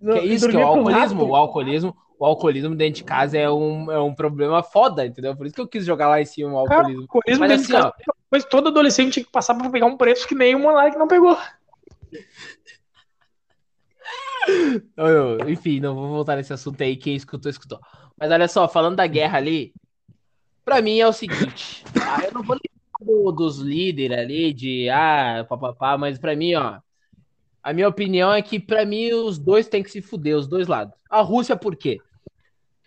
[0.00, 1.24] Que é isso, que é o alcoolismo.
[1.24, 5.36] O alcoolismo, o alcoolismo dentro de casa é um, é um problema foda, entendeu?
[5.36, 7.02] Por isso que eu quis jogar lá em cima o Cara, alcoolismo.
[7.02, 7.92] alcoolismo Mas assim, casa,
[8.30, 11.08] Mas todo adolescente tinha que passar pra pegar um preço que nem o Monark não
[11.08, 11.36] pegou.
[15.48, 17.80] Enfim, não vou voltar nesse assunto aí, quem escutou, escutou.
[18.16, 19.74] Mas olha só, falando da guerra ali,
[20.64, 22.20] pra mim é o seguinte, tá?
[22.24, 26.78] eu não vou lembrar do- dos líderes ali, de ah, papapá, mas pra mim, ó,
[27.64, 30.68] a minha opinião é que pra mim os dois têm que se fuder, os dois
[30.68, 30.94] lados.
[31.10, 31.98] A Rússia, por quê?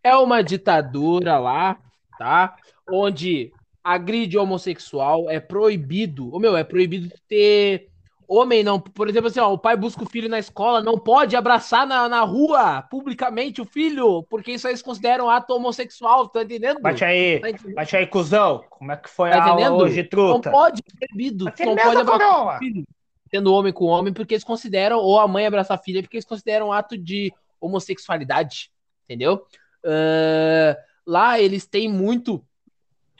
[0.05, 1.77] É uma ditadura lá,
[2.19, 2.55] tá?
[2.89, 3.51] Onde
[3.83, 7.89] agride homossexual, é proibido, ô meu, é proibido ter
[8.27, 11.35] Homem não, por exemplo, assim, ó, o pai busca o filho na escola, não pode
[11.35, 16.41] abraçar na, na rua, publicamente, o filho, porque isso aí eles consideram ato homossexual, tá
[16.41, 16.81] entendendo?
[16.81, 17.75] Bate aí, Tá entendendo?
[17.75, 18.63] bate aí, cuzão.
[18.69, 19.83] Como é que foi Tá a aula entendendo?
[19.83, 20.51] hoje, Não truta?
[20.51, 22.83] pode, é proibido, Aqui não pode abraçar o filho,
[23.29, 26.25] sendo homem com homem, porque eles consideram, ou a mãe abraçar a filha, porque eles
[26.25, 27.31] consideram ato de
[27.61, 28.71] homossexualidade,
[29.03, 29.45] entendeu?
[29.85, 32.43] Ah, lá eles têm muito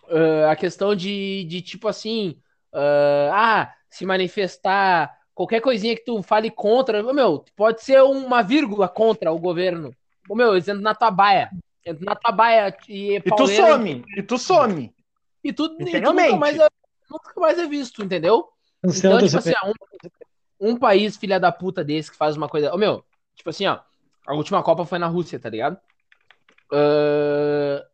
[0.09, 2.37] ah, a questão de, de tipo assim,
[2.73, 8.87] ah, ah, se manifestar, qualquer coisinha que tu fale contra, meu, pode ser uma vírgula
[8.87, 9.93] contra o governo.
[10.27, 11.51] Ô, meu, eles entram na tua baia.
[11.85, 14.95] Entram na tua baia e, E tu some, e tu some.
[15.43, 16.67] E tudo, e tu nunca mais, é,
[17.09, 18.49] nunca mais é visto, entendeu?
[18.83, 19.53] Então, tipo assim,
[20.59, 22.73] um, um país filha da puta desse que faz uma coisa.
[22.73, 23.05] Ô, meu,
[23.35, 23.79] tipo assim, ó.
[24.25, 25.77] A última Copa foi na Rússia, tá ligado?
[26.71, 27.85] Ah,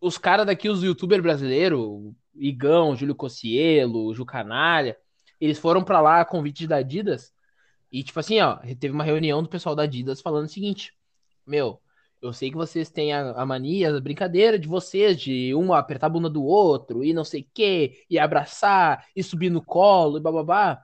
[0.00, 4.96] os caras daqui, os youtubers brasileiros, Igão, Júlio Cocielo, Ju Canalha,
[5.40, 7.32] eles foram pra lá a convite da Adidas.
[7.92, 10.94] E, tipo assim, ó, teve uma reunião do pessoal da Adidas falando o seguinte:
[11.46, 11.80] Meu,
[12.22, 16.06] eu sei que vocês têm a, a mania, a brincadeira de vocês, de um apertar
[16.06, 20.18] a bunda do outro e não sei o quê, e abraçar, e subir no colo,
[20.18, 20.82] e bababá.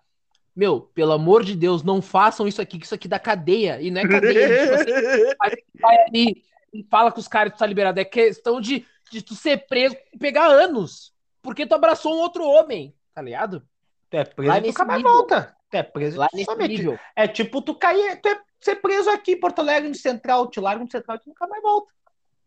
[0.55, 3.81] Meu, pelo amor de Deus, não façam isso aqui, que isso aqui dá cadeia.
[3.81, 6.43] E não é cadeia, tipo assim, vai ali
[6.85, 8.01] fala com os caras que tu tá liberado.
[8.01, 11.13] É questão de, de tu ser preso e pegar anos.
[11.43, 13.63] Porque tu abraçou um outro homem, tá ligado?
[14.11, 15.57] Tu é preso Lá e nunca mais volta.
[15.71, 16.99] Tu é preso Lá e nesse nível.
[17.15, 20.61] É tipo tu cair, tu é ser preso aqui em Porto Alegre, no Central, te
[20.61, 21.93] largam no Central e tu nunca mais volta.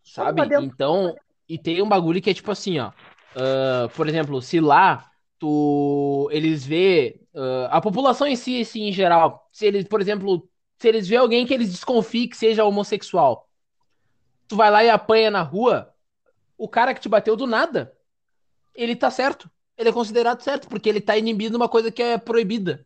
[0.03, 0.41] Sabe?
[0.61, 1.15] Então,
[1.47, 2.91] e tem um bagulho que é tipo assim, ó.
[3.35, 8.91] ah, por exemplo, se lá tu eles vê ah, a população em si, assim, em
[8.91, 13.48] geral, se eles, por exemplo, se eles vê alguém que eles desconfiem que seja homossexual,
[14.49, 15.93] tu vai lá e apanha na rua,
[16.57, 17.93] o cara que te bateu do nada,
[18.75, 19.49] ele tá certo.
[19.77, 22.85] Ele é considerado certo, porque ele tá inibindo uma coisa que é proibida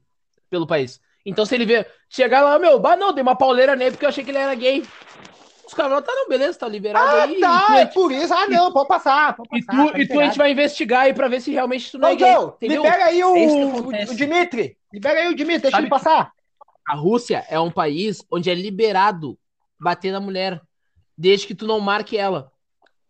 [0.49, 1.01] pelo país.
[1.25, 4.09] Então, se ele vê, chegar lá, meu, bah, não, dei uma pauleira nele porque eu
[4.09, 4.85] achei que ele era gay.
[5.65, 7.39] Os caras falam, tá, não, beleza, tá liberado Ah, aí.
[7.39, 8.33] tá, é e tu, por isso.
[8.33, 9.35] Ah, não, pode passar.
[9.35, 11.51] Pode e passar, tu, tá e tu a gente vai investigar aí pra ver se
[11.51, 12.35] realmente tu não é gay.
[12.35, 12.83] Entendeu?
[12.83, 14.77] libera aí o, É o Dimitri.
[14.91, 16.33] Libera aí o Dimitri, deixa Sabe ele passar.
[16.85, 19.39] A Rússia é um país onde é liberado
[19.79, 20.61] bater na mulher,
[21.17, 22.51] desde que tu não marque ela.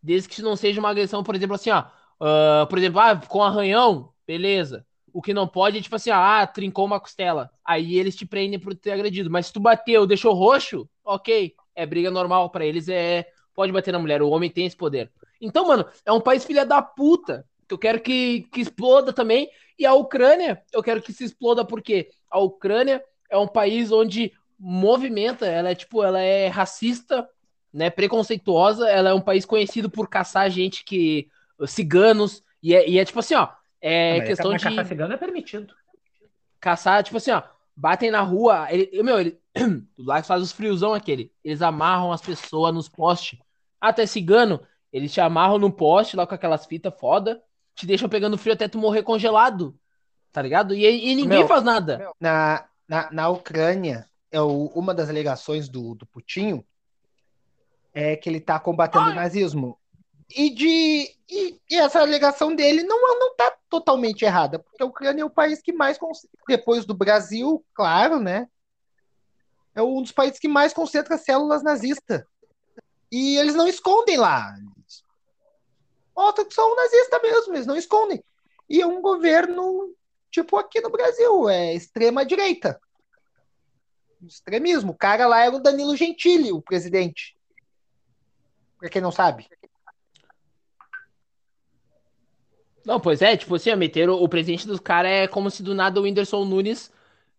[0.01, 1.85] Desde que não seja uma agressão, por exemplo, assim, ó.
[2.19, 4.85] ah, por exemplo, ah, com arranhão, beleza.
[5.13, 7.51] O que não pode é tipo assim, ah, trincou uma costela.
[7.63, 9.29] Aí eles te prendem por ter agredido.
[9.29, 11.53] Mas se tu bateu, deixou roxo, ok.
[11.75, 12.49] É briga normal.
[12.49, 13.27] Pra eles é.
[13.53, 14.21] Pode bater na mulher.
[14.21, 15.11] O homem tem esse poder.
[15.39, 17.45] Então, mano, é um país filha da puta.
[17.67, 19.49] Que eu quero que, que exploda também.
[19.77, 24.31] E a Ucrânia, eu quero que se exploda porque a Ucrânia é um país onde
[24.59, 27.27] movimenta, ela é tipo, ela é racista,
[27.73, 31.27] né, preconceituosa, ela é um país conhecido por caçar gente que
[31.67, 33.49] ciganos e é, e é tipo assim, ó,
[33.81, 35.73] é Mas questão de caçar cigano é permitido.
[36.59, 37.41] caçar, tipo assim, ó,
[37.75, 39.39] batem na rua, ele, meu, ele,
[39.97, 43.39] lá que faz os friozão aquele, eles amarram as pessoas nos postes.
[43.79, 44.61] Até cigano,
[44.91, 47.41] eles te amarram no poste lá com aquelas fitas foda,
[47.75, 49.77] te deixam pegando frio até tu morrer congelado.
[50.31, 50.73] Tá ligado?
[50.73, 52.09] E, e ninguém Meu, faz nada.
[52.19, 56.63] Na, na, na Ucrânia, é o- uma das alegações do, do Putin
[57.93, 59.77] é que ele está combatendo o nazismo.
[60.35, 65.21] E, de, e, e essa alegação dele não, não está totalmente errada, porque a Ucrânia
[65.21, 65.99] é o país que mais,
[66.47, 68.47] depois do Brasil, claro, né?
[69.75, 72.23] É um dos países que mais concentra células nazistas.
[73.11, 74.55] E eles não escondem lá.
[74.57, 75.03] Eles
[76.15, 78.23] mostram que são nazistas mesmo, eles não escondem.
[78.69, 79.93] E é um governo
[80.31, 82.79] tipo aqui no Brasil, é extrema direita.
[84.23, 84.93] Extremismo.
[84.93, 87.32] O cara lá era o Danilo Gentili, o presidente.
[88.83, 89.47] Pra quem não sabe.
[92.85, 95.73] Não, pois é, tipo assim, ó, meteram o presidente dos caras é como se do
[95.73, 96.91] nada o Whindersson Nunes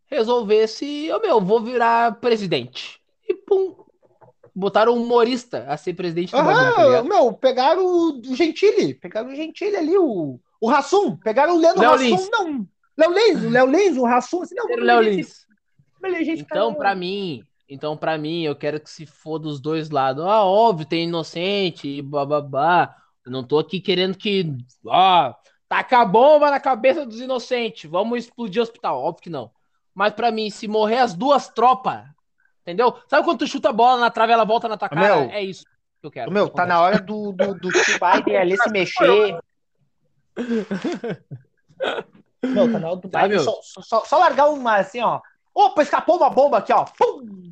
[0.06, 2.98] resolvesse, ô meu, vou virar presidente.
[3.28, 3.76] E pum,
[4.54, 7.08] botaram um humorista a ser presidente do tá Aham, ligado?
[7.08, 11.90] meu, pegaram o Gentili, pegaram o Gentili ali, o, o Rassum, pegaram o Leandro Léo
[11.90, 12.30] Rassum, Lins.
[12.32, 12.66] não,
[12.96, 15.46] Léo Lins, o Léo Lins, o Rassum, assim, não, Léo Lins.
[16.26, 16.78] Então, cara.
[16.78, 20.24] pra mim, então para mim, eu quero que se foda os dois lados.
[20.24, 22.94] Ah, óbvio, tem inocente e bababá.
[23.24, 24.54] Eu não tô aqui querendo que,
[24.84, 25.34] ó,
[25.68, 27.90] taca a bomba na cabeça dos inocentes.
[27.90, 29.02] Vamos explodir o hospital.
[29.02, 29.50] Óbvio que não.
[29.94, 32.04] Mas pra mim, se morrer as duas tropas,
[32.62, 32.98] entendeu?
[33.08, 35.20] Sabe quando tu chuta a bola na trave ela volta na tua cara?
[35.20, 35.64] Meu, é isso
[36.00, 36.30] que eu quero.
[36.30, 39.38] Meu, tá na hora do, do, do tio Biden ali se mexer.
[42.42, 45.20] Meu, tá na hora do Tá, Biden só, só, só largar uma assim, ó.
[45.54, 46.84] Opa, escapou uma bomba aqui, ó.
[46.84, 47.44] Pum!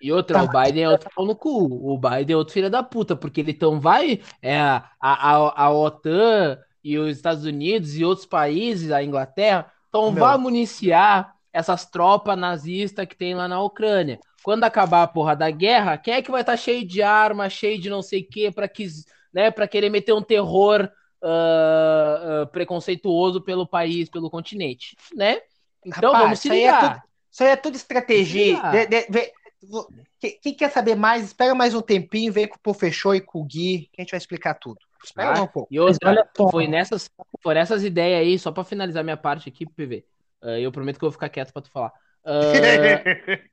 [0.00, 0.44] E outra, Tá.
[0.44, 1.66] o Biden é outro pau no cu.
[1.66, 4.20] O Biden é outro filho da puta, porque ele então vai.
[4.40, 10.10] É, a, a, a OTAN e os Estados Unidos e outros países, a Inglaterra, então
[10.10, 10.24] Meu.
[10.24, 14.18] vai municiar essas tropas nazistas que tem lá na Ucrânia.
[14.42, 17.78] Quando acabar a porra da guerra, quem é que vai estar cheio de arma, cheio
[17.78, 18.86] de não sei o quê, pra, que,
[19.34, 20.88] né, pra querer meter um terror
[21.22, 25.40] ah, ah, preconceituoso pelo país, pelo continente, né?
[25.84, 27.02] Então Rapaz, vamos se isso aí é ligar.
[27.30, 28.58] Isso aí é tudo estratégia.
[28.62, 28.70] Ah.
[28.70, 32.56] De- de- vê- vo- que- Quem quer saber mais, espera mais um tempinho, vem com
[32.56, 34.78] o Professor e com o Gui, que a gente vai explicar tudo.
[35.02, 35.68] Espera Ah, um pouco.
[35.72, 36.50] E só.
[36.50, 37.10] foi nessas,
[37.42, 40.04] foi nessas ideias aí, só pra finalizar minha parte aqui, PV.
[40.42, 41.92] ah, eu prometo que eu vou ficar quieto pra tu falar.
[42.24, 42.30] Ah,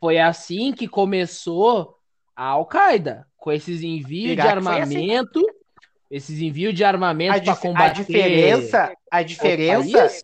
[0.00, 1.98] foi assim que começou
[2.34, 4.50] a Al-Qaeda, com esses envios de assim.
[4.50, 5.42] armamento,
[6.10, 10.22] esses envios de armamento A, pra dif- a combater diferença, a diferença,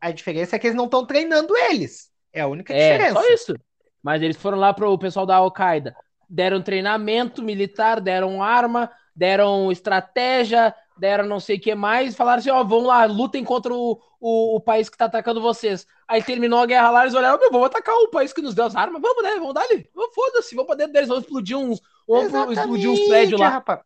[0.00, 2.10] a diferença é que eles não estão treinando eles.
[2.36, 3.20] É a única É, diferença.
[3.20, 3.54] só isso.
[4.02, 5.96] Mas eles foram lá pro pessoal da Al-Qaeda,
[6.28, 12.50] deram treinamento militar, deram arma, deram estratégia, deram não sei o que mais, falaram assim,
[12.50, 15.86] ó, vão lá, lutem contra o, o, o país que tá atacando vocês.
[16.06, 18.66] Aí terminou a guerra lá, eles olharam, meu, vamos atacar o país que nos deu
[18.66, 21.56] as armas, vamos, né, vamos dar ali, vamos, foda-se, vamos pra dentro deles, vamos explodir
[21.56, 23.48] uns, vamos explodir uns prédios lá.
[23.48, 23.80] rapaz.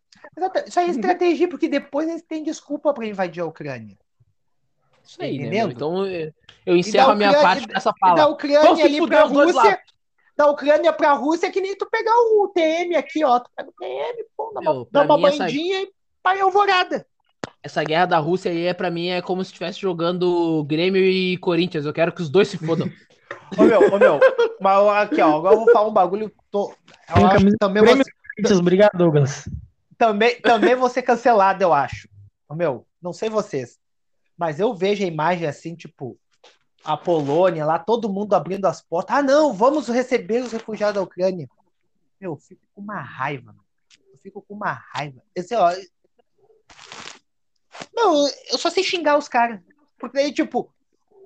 [0.66, 3.96] Isso aí é estratégia, porque depois eles têm desculpa para invadir a Ucrânia.
[5.10, 5.66] Isso aí, né, Entendendo?
[5.66, 5.76] meu?
[5.76, 6.32] Então eu-
[6.66, 8.22] eu encerro a minha Ucrânia- parte dessa da fala.
[8.22, 9.80] Vão Ucrânia se ali os dois Rússia,
[10.36, 13.40] da Ucrânia pra Rússia é que nem tu pegar o TM aqui, ó.
[13.40, 15.88] Tu pega o TM, pô, dá uma, dá uma mim essa- bandinha e
[16.22, 17.04] pai alvorada.
[17.62, 21.36] Essa guerra da Rússia aí, é, pra mim, é como se estivesse jogando Grêmio e
[21.38, 21.84] Corinthians.
[21.84, 22.88] Eu quero que os dois se fodam.
[23.58, 24.20] Ô meu, ô meu,
[24.60, 26.32] mas aqui, ó, agora eu vou falar um bagulho.
[26.52, 26.72] Tô,
[27.16, 29.48] eu acho que também, Grêmio você, Corinthians, Obrigado, Douglas.
[29.98, 32.08] também, também vou ser cancelado, eu acho.
[32.48, 33.76] Ô meu, não sei vocês,
[34.40, 36.18] mas eu vejo a imagem assim, tipo,
[36.82, 39.18] a Polônia lá, todo mundo abrindo as portas.
[39.18, 41.46] Ah, não, vamos receber os refugiados da Ucrânia.
[42.18, 43.62] Meu, eu fico com uma raiva, mano.
[44.10, 45.22] Eu fico com uma raiva.
[45.34, 45.70] Esse, ó,
[47.94, 49.60] não, eu só sei xingar os caras.
[49.98, 50.72] Porque tipo,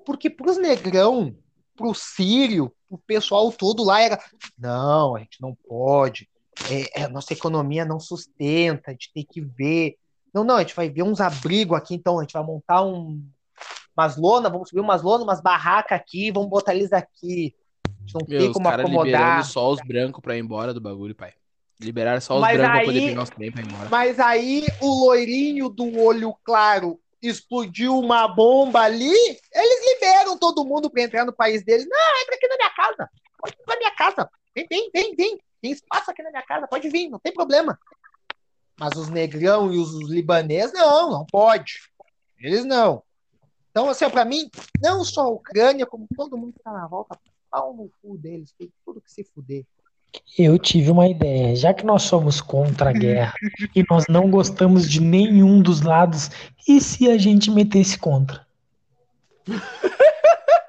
[0.05, 1.33] porque pros negrão,
[1.73, 4.21] pro sírio, pro pessoal todo lá era.
[4.57, 6.29] Não, a gente não pode.
[6.69, 9.97] É, é, a nossa economia não sustenta, a gente tem que ver.
[10.35, 13.23] Não, não, a gente vai ver uns abrigos aqui, então a gente vai montar um,
[13.97, 17.55] umas lonas, vamos subir umas lonas, umas barracas aqui, vamos botar eles aqui.
[17.87, 19.45] A gente não Meu, tem como acomodar.
[19.45, 21.31] só os brancos pra ir embora do bagulho, pai.
[21.79, 23.89] Liberaram só os Mas brancos pra poder aí- pegar os trem pra ir embora.
[23.89, 30.89] Mas aí o loirinho do olho claro explodiu uma bomba ali, eles liberam todo mundo
[30.89, 31.87] pra entrar no país deles.
[31.89, 33.09] Não, entra aqui na minha casa.
[33.39, 34.29] Pode vir na minha casa.
[34.53, 35.39] Vem, vem, vem, vem.
[35.61, 37.79] Tem espaço aqui na minha casa, pode vir, não tem problema.
[38.79, 41.79] Mas os negrão e os, os libaneses, não, não pode.
[42.39, 43.01] Eles não.
[43.71, 44.49] Então, assim, ó, pra mim,
[44.81, 47.17] não só a Ucrânia, como todo mundo que tá na volta,
[47.49, 49.65] pau no cu deles, tem tudo que se fuder.
[50.37, 51.55] Eu tive uma ideia.
[51.55, 53.33] Já que nós somos contra a guerra
[53.75, 56.29] e nós não gostamos de nenhum dos lados,
[56.67, 58.45] e se a gente metesse contra?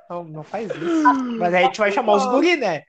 [0.09, 1.03] Não, não faz isso.
[1.39, 2.85] Mas aí a gente vai chamar os guri, né?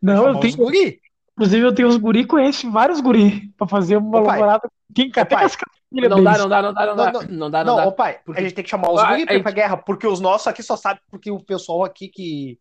[0.00, 0.56] Não, chamar eu os tenho.
[0.56, 1.00] guri.
[1.36, 4.34] Inclusive, eu tenho uns guri, conheço vários guri, pra fazer uma Ô, pai.
[4.38, 4.70] alvorada.
[4.94, 5.46] Quem até pai.
[5.90, 7.12] Não dá, não dá, não dá, não dá.
[7.12, 7.88] Não, Não dá, não Não, dá.
[7.88, 9.76] ô pai, Porque- a gente tem que chamar os Ah, guri pra ir pra guerra,
[9.76, 12.58] porque os nossos aqui só sabem, porque o pessoal aqui que,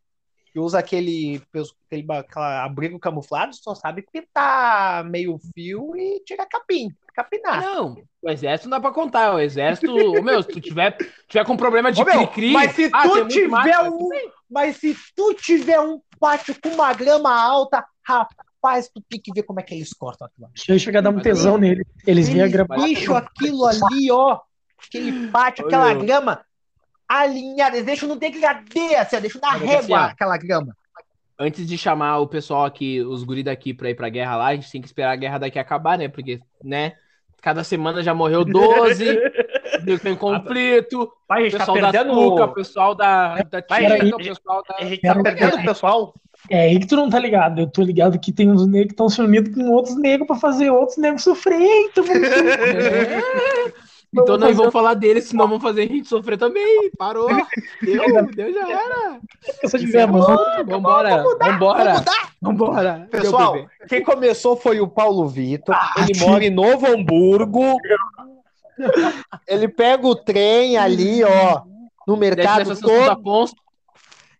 [0.51, 1.41] que usa aquele,
[1.88, 7.61] aquele aquela abrigo camuflado só sabe pitar meio fio e tirar capim, capinar.
[7.61, 9.34] não, o exército não dá pra contar.
[9.36, 10.97] O exército, ô, meu, se tu tiver,
[11.30, 12.51] tiver com problema de cri-cri.
[12.51, 14.09] mas se ah, tu tiver um,
[14.49, 18.51] mas se tu tiver um pátio com uma grama alta, rapaz,
[18.93, 20.47] tu tem que ver como é que eles cortam aquilo.
[20.53, 21.86] Deixa eu chegar a dar um tesão nele.
[22.05, 22.76] Eles vêm a Eles grama.
[22.78, 24.39] deixam aquilo ali, ó.
[24.88, 26.05] Aquele pátio, Olha, aquela meu.
[26.05, 26.45] grama
[27.07, 27.76] alinhada.
[27.76, 30.76] Eles deixam no degradê, assim, ó, deixam na régua assim, aquela grama.
[31.38, 34.55] Antes de chamar o pessoal aqui, os guri daqui pra ir pra guerra lá, a
[34.55, 36.07] gente tem que esperar a guerra daqui acabar, né?
[36.07, 36.93] Porque, né?
[37.41, 39.03] cada semana já morreu 12,
[40.03, 43.59] tem conflito, Vai, a o gente tá pessoal da perdendo Tuca, o pessoal da, da
[43.59, 44.76] o pessoal da...
[44.78, 46.14] A gente tá perdendo o pessoal.
[46.50, 47.62] É aí que tu não tá ligado.
[47.62, 50.36] Eu tô ligado que tem uns negros que estão se unindo com outros negros pra
[50.36, 51.89] fazer outros negros sofrer.
[51.89, 52.28] Então vamos
[54.14, 56.92] Então nós vamos falar deles, senão vamos fazer a gente sofrer também.
[56.98, 57.30] Parou.
[57.82, 58.04] Deu,
[58.36, 59.20] deu, já era.
[59.64, 60.66] essa de vergonha.
[60.66, 65.74] Vambora, vambora, Pessoal, quem começou foi o Paulo Vitor.
[65.74, 67.78] Ah, ele que- mora em Novo Hamburgo.
[69.48, 71.62] Ele pega o trem ali, ó,
[72.08, 73.22] no mercado todo.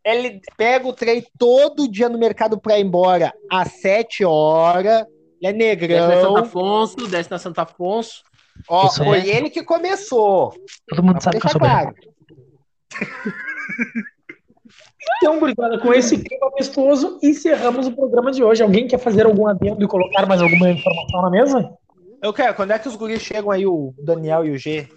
[0.04, 5.06] Ele pega o trem todo dia no mercado pra ir embora às 7 horas.
[5.42, 6.38] Ele é Desce na Santo negrão.
[6.38, 8.24] Afonso, desce na Santo Afonso.
[8.68, 9.38] Ó, Isso foi é.
[9.38, 10.54] ele que começou.
[10.88, 11.94] Todo mundo sabe que eu sou claro.
[15.18, 18.62] Então, gurizada, com esse clima amistoso, encerramos o programa de hoje.
[18.62, 21.74] Alguém quer fazer algum adendo e colocar mais alguma informação na mesa?
[22.22, 24.88] Eu quero, quando é que os guris chegam aí, o Daniel e o G?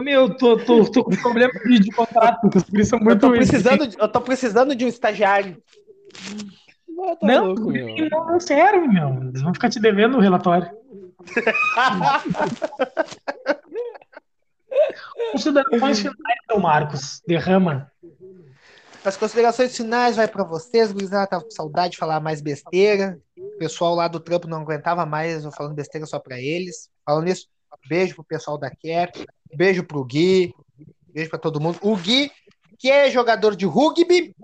[0.00, 3.20] Meu, tô, tô, tô com problema de, de contrato, porque os guris são Eu muito.
[3.20, 5.62] tô precisando, de- eu tô precisando de um estagiário.
[7.20, 7.94] Tá Não, louco, meu.
[8.10, 9.22] não, não serve, meu.
[9.28, 10.68] Eles vão ficar te devendo o relatório.
[15.32, 17.22] Considerações finais, seu Marcos.
[17.26, 17.90] Derrama.
[19.04, 23.18] As considerações finais vai pra vocês, gurizada, tava com saudade de falar mais besteira.
[23.36, 26.88] O pessoal lá do trampo não aguentava mais eu falando besteira só pra eles.
[27.04, 27.46] Falando isso,
[27.88, 29.12] beijo pro pessoal da Care,
[29.56, 30.54] beijo pro Gui,
[31.12, 31.78] beijo pra todo mundo.
[31.82, 32.30] O Gui,
[32.78, 34.34] que é jogador de rugby,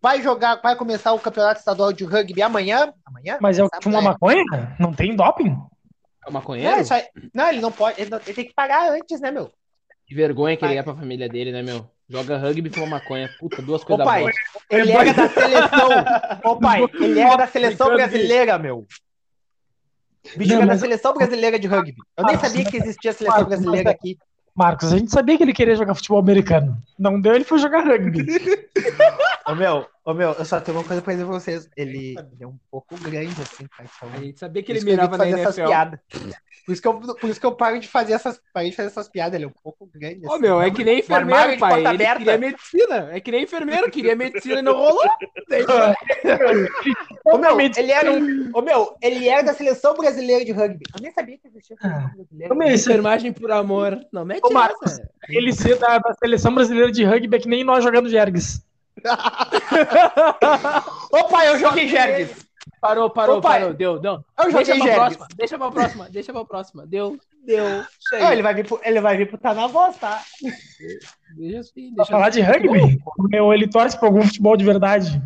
[0.00, 2.92] vai jogar, vai começar o campeonato estadual de rugby amanhã.
[3.04, 3.38] Amanhã?
[3.40, 4.08] Mas é o que fuma né?
[4.08, 4.44] maconha?
[4.78, 5.50] Não tem doping?
[5.50, 6.80] É Não, maconheiro?
[6.80, 9.50] isso aí- não, ele não pode, ele, não- ele tem que pagar antes, né, meu?
[10.06, 11.88] Que vergonha que ele é pra família dele, né, meu?
[12.08, 13.28] Joga rugby e fuma maconha.
[13.40, 14.36] Puta, duas coisas pai, boas.
[14.70, 15.88] Ele era da seleção.
[16.44, 18.86] Ô pai, ele era da seleção brasileira, meu.
[20.36, 21.94] Bicho Não, era da seleção brasileira de rugby.
[22.16, 24.18] Eu nem Marcos, sabia que existia a seleção brasileira mas- aqui.
[24.56, 26.82] Marcos, a gente sabia que ele queria jogar futebol americano.
[26.98, 28.26] Não deu, ele foi jogar rugby.
[29.46, 31.68] Ô meu, ô meu, eu só tenho uma coisa pra dizer pra vocês.
[31.76, 33.84] Ele, ele é um pouco grande, assim, tá?
[33.84, 35.68] Então, A gente sabia que ele mirava na fazer essas NFL.
[35.70, 36.00] piadas.
[36.64, 39.08] Por isso, que eu, por isso que eu paro de fazer essas, de fazer essas
[39.08, 39.34] piadas.
[39.34, 40.26] Ele é um pouco grande.
[40.26, 40.42] Ô, assim.
[40.42, 41.70] meu, é que nem armário enfermeiro, de pai.
[41.74, 42.18] porta Ele aberta.
[42.18, 43.08] queria medicina.
[43.12, 45.04] É que nem enfermeiro, queria medicina e não rolou.
[47.24, 48.50] Ô, meu, ele era um.
[48.52, 50.84] Ô, meu, ele era da seleção brasileira de rugby.
[50.94, 52.52] Eu nem sabia que existia seleção brasileira.
[52.52, 53.98] Ô, meu, Enfermagem por amor.
[54.12, 55.08] Não mete Ô, Marcos, essa.
[55.28, 58.65] ele ser da, da seleção brasileira de rugby é que nem nós jogando Jergs.
[61.12, 62.46] Ô pai, eu joguei Jergs.
[62.80, 63.74] Parou, parou, Ô, pai, parou.
[63.74, 64.24] Deu, não.
[64.38, 65.16] Eu Deixa joguei pra Jergs.
[65.16, 66.86] próxima, deixa pra próxima, deixa pra próxima.
[66.86, 67.64] Deu, deu.
[68.12, 70.22] Não, ele vai vir pro, ele vai vir pro Tá na voz, tá?
[71.36, 72.98] Deixa assim, Pra deixa falar de rugby?
[73.30, 75.20] Meu, ele torce pra algum futebol de verdade.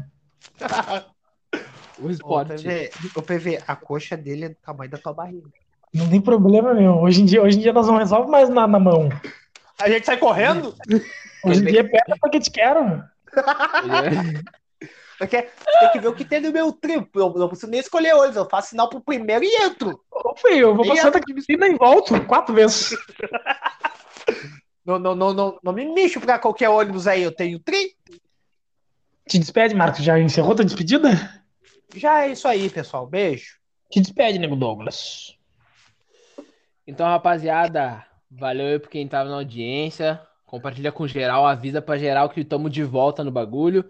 [1.98, 2.62] o Ô, esporte.
[2.62, 5.48] PV, ô, PV, a coxa dele é do tamanho da tua barriga.
[5.92, 6.98] Não tem problema, meu.
[6.98, 9.08] Hoje em dia, hoje em dia nós não resolvemos mais na, na mão.
[9.80, 10.74] A gente sai correndo?
[11.44, 13.02] Hoje em dia é perto pra que te quero.
[15.18, 17.20] Porque tem que ver o que tem no meu triplo.
[17.20, 18.36] Eu não preciso nem escolher olhos.
[18.36, 20.02] Eu faço sinal pro primeiro e entro.
[20.10, 22.96] Ô, filho, eu vou E Santa Catarina e volto quatro vezes.
[24.82, 27.22] Não, não, não, não, não me mexo pra qualquer ônibus aí.
[27.22, 27.94] Eu tenho tri.
[29.28, 30.02] Te despede, Marcos.
[30.02, 31.10] Já encerrou tua despedida?
[31.94, 33.06] Já é isso aí, pessoal.
[33.06, 33.58] Beijo.
[33.90, 35.36] Te despede, nego Douglas.
[36.86, 40.20] Então, rapaziada, valeu aí por quem tava na audiência.
[40.50, 43.86] Compartilha com geral, avisa pra geral que estamos de volta no bagulho.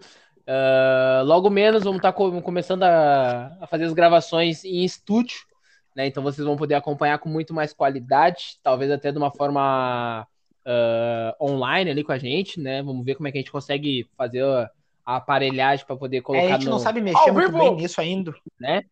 [0.47, 5.37] Ah, logo menos vamos estar começando a, a fazer as gravações em estúdio,
[5.95, 6.07] né?
[6.07, 10.27] Então vocês vão poder acompanhar com muito mais qualidade, talvez até de uma forma
[10.65, 12.83] ah, online ali com a gente, né?
[12.83, 14.69] Vamos ver como é que a gente consegue fazer a,
[15.05, 17.57] a aparelhagem para poder É, colocar a gente no, não sabe mexer Ao muito vivo!
[17.57, 18.33] bem nisso ainda.
[18.59, 18.83] né?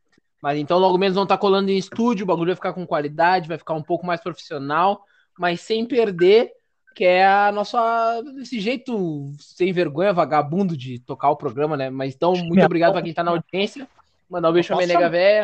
[0.42, 3.48] Mas então logo menos vão estar colando em estúdio, o bagulho vai ficar com qualidade,
[3.48, 5.04] vai ficar um pouco mais profissional,
[5.38, 6.52] mas sem perder
[7.00, 11.90] que é a nossa esse jeito sem vergonha vagabundo de tocar o programa, né?
[11.90, 13.88] Mas então muito Minha obrigado pra quem tá na audiência.
[14.30, 15.44] Mandar um beijo pra Posso minha nega véia.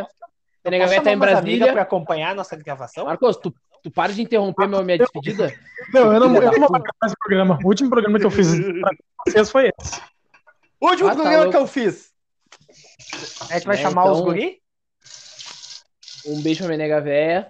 [0.66, 1.72] Minha nega Posso véia tá em Brasília.
[1.72, 3.06] pra acompanhar a nossa gravação?
[3.06, 5.54] Marcos, tu, tu para de interromper meu, minha despedida.
[5.94, 7.58] Não, eu não, eu não vou gravar esse programa.
[7.64, 8.92] O último programa que eu fiz pra
[9.26, 10.02] vocês foi esse.
[10.82, 12.12] O último Ah, tá programa que eu fiz.
[13.50, 14.60] A gente vai É, chamar os então- guri?
[16.28, 17.50] Um beijo pra minha nega véia,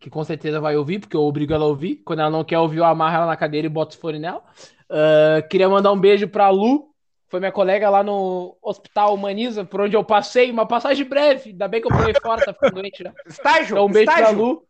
[0.00, 1.96] que com certeza vai ouvir, porque eu obrigo ela a ouvir.
[2.04, 4.42] Quando ela não quer ouvir, eu amarro ela na cadeira e boto os fone nela.
[4.88, 6.88] Ah, queria mandar um beijo pra Lu,
[7.28, 11.50] foi minha colega lá no Hospital Humaniza, por onde eu passei, uma passagem breve.
[11.50, 13.12] Ainda bem que eu pulei fora, tá ficando doente já.
[13.26, 13.74] Estágio?
[13.74, 14.38] Então um beijo pra estágio.
[14.38, 14.64] Lu.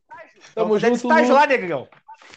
[0.55, 1.35] Tamo Vamos fazer junto, estágio Lu.
[1.35, 1.89] lá, negrão.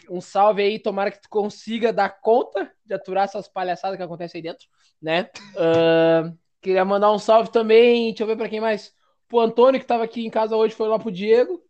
[0.08, 4.38] Um salve aí, tomara que tu consiga dar conta de aturar essas palhaçadas que acontecem
[4.38, 4.66] aí dentro,
[5.00, 5.28] né?
[5.56, 8.92] Ah, queria mandar um salve também, deixa eu ver pra quem mais.
[9.28, 11.60] Pro Antônio, que tava aqui em casa hoje, foi lá pro Diego.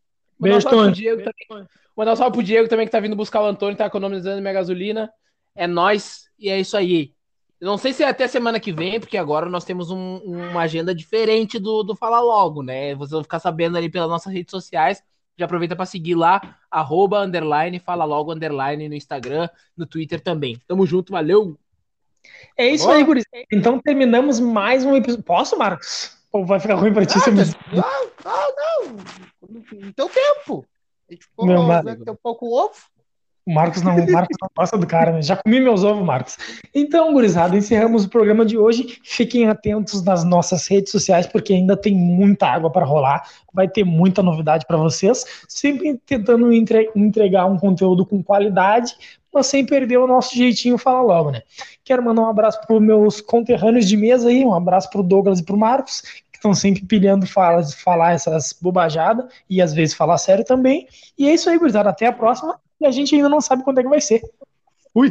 [0.43, 0.93] Mandar um Beijo, salve pro Tony.
[0.95, 1.19] Diego
[1.49, 1.69] também.
[1.97, 4.53] Mandar um salve pro Diego também, que tá vindo buscar o Antônio, tá economizando minha
[4.53, 5.11] gasolina.
[5.55, 7.13] É nóis, e é isso aí.
[7.61, 10.95] Não sei se é até semana que vem, porque agora nós temos um- uma agenda
[10.95, 12.95] diferente do, do Fala Logo, né?
[12.97, 15.01] Vocês vão ficar sabendo ali pelas nossas redes sociais.
[15.39, 20.61] Já aproveita para seguir lá, arroba, underline, fala logo, underline, no Instagram, no Twitter também.
[20.67, 21.57] Tamo junto, valeu!
[22.57, 22.97] É isso Boa.
[22.97, 23.25] aí, Guris.
[23.51, 25.25] Então terminamos mais um episódio.
[25.25, 26.17] Posso, Marcos?
[26.33, 27.19] Ou vai ficar ruim pra ti?
[27.21, 29.32] se eu me- Não, não, não.
[29.53, 30.65] No teu tempo.
[31.09, 32.73] A gente ficou mar- né, tem um pouco ovo.
[33.45, 35.21] O Marcos não, o Marcos não gosta do cara, né?
[35.21, 36.39] Já comi meus ovos, Marcos.
[36.73, 39.01] Então, gurizada, encerramos o programa de hoje.
[39.03, 43.29] Fiquem atentos nas nossas redes sociais, porque ainda tem muita água para rolar.
[43.53, 45.25] Vai ter muita novidade para vocês.
[45.49, 48.95] Sempre tentando entre- entregar um conteúdo com qualidade,
[49.35, 51.43] mas sem perder o nosso jeitinho Fala Logo, né?
[51.83, 55.41] Quero mandar um abraço para meus conterrâneos de mesa aí, um abraço para o Douglas
[55.41, 60.19] e para o Marcos, estão sempre pilhando fala, falar essas bobajadas e às vezes falar
[60.19, 60.89] sério também.
[61.17, 61.89] E é isso aí, gurizada.
[61.89, 62.61] Até a próxima.
[62.81, 64.21] E a gente ainda não sabe quando é que vai ser.
[64.93, 65.09] Fui!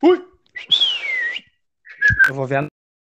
[0.00, 0.26] Fui!
[2.28, 2.77] Eu vou ver a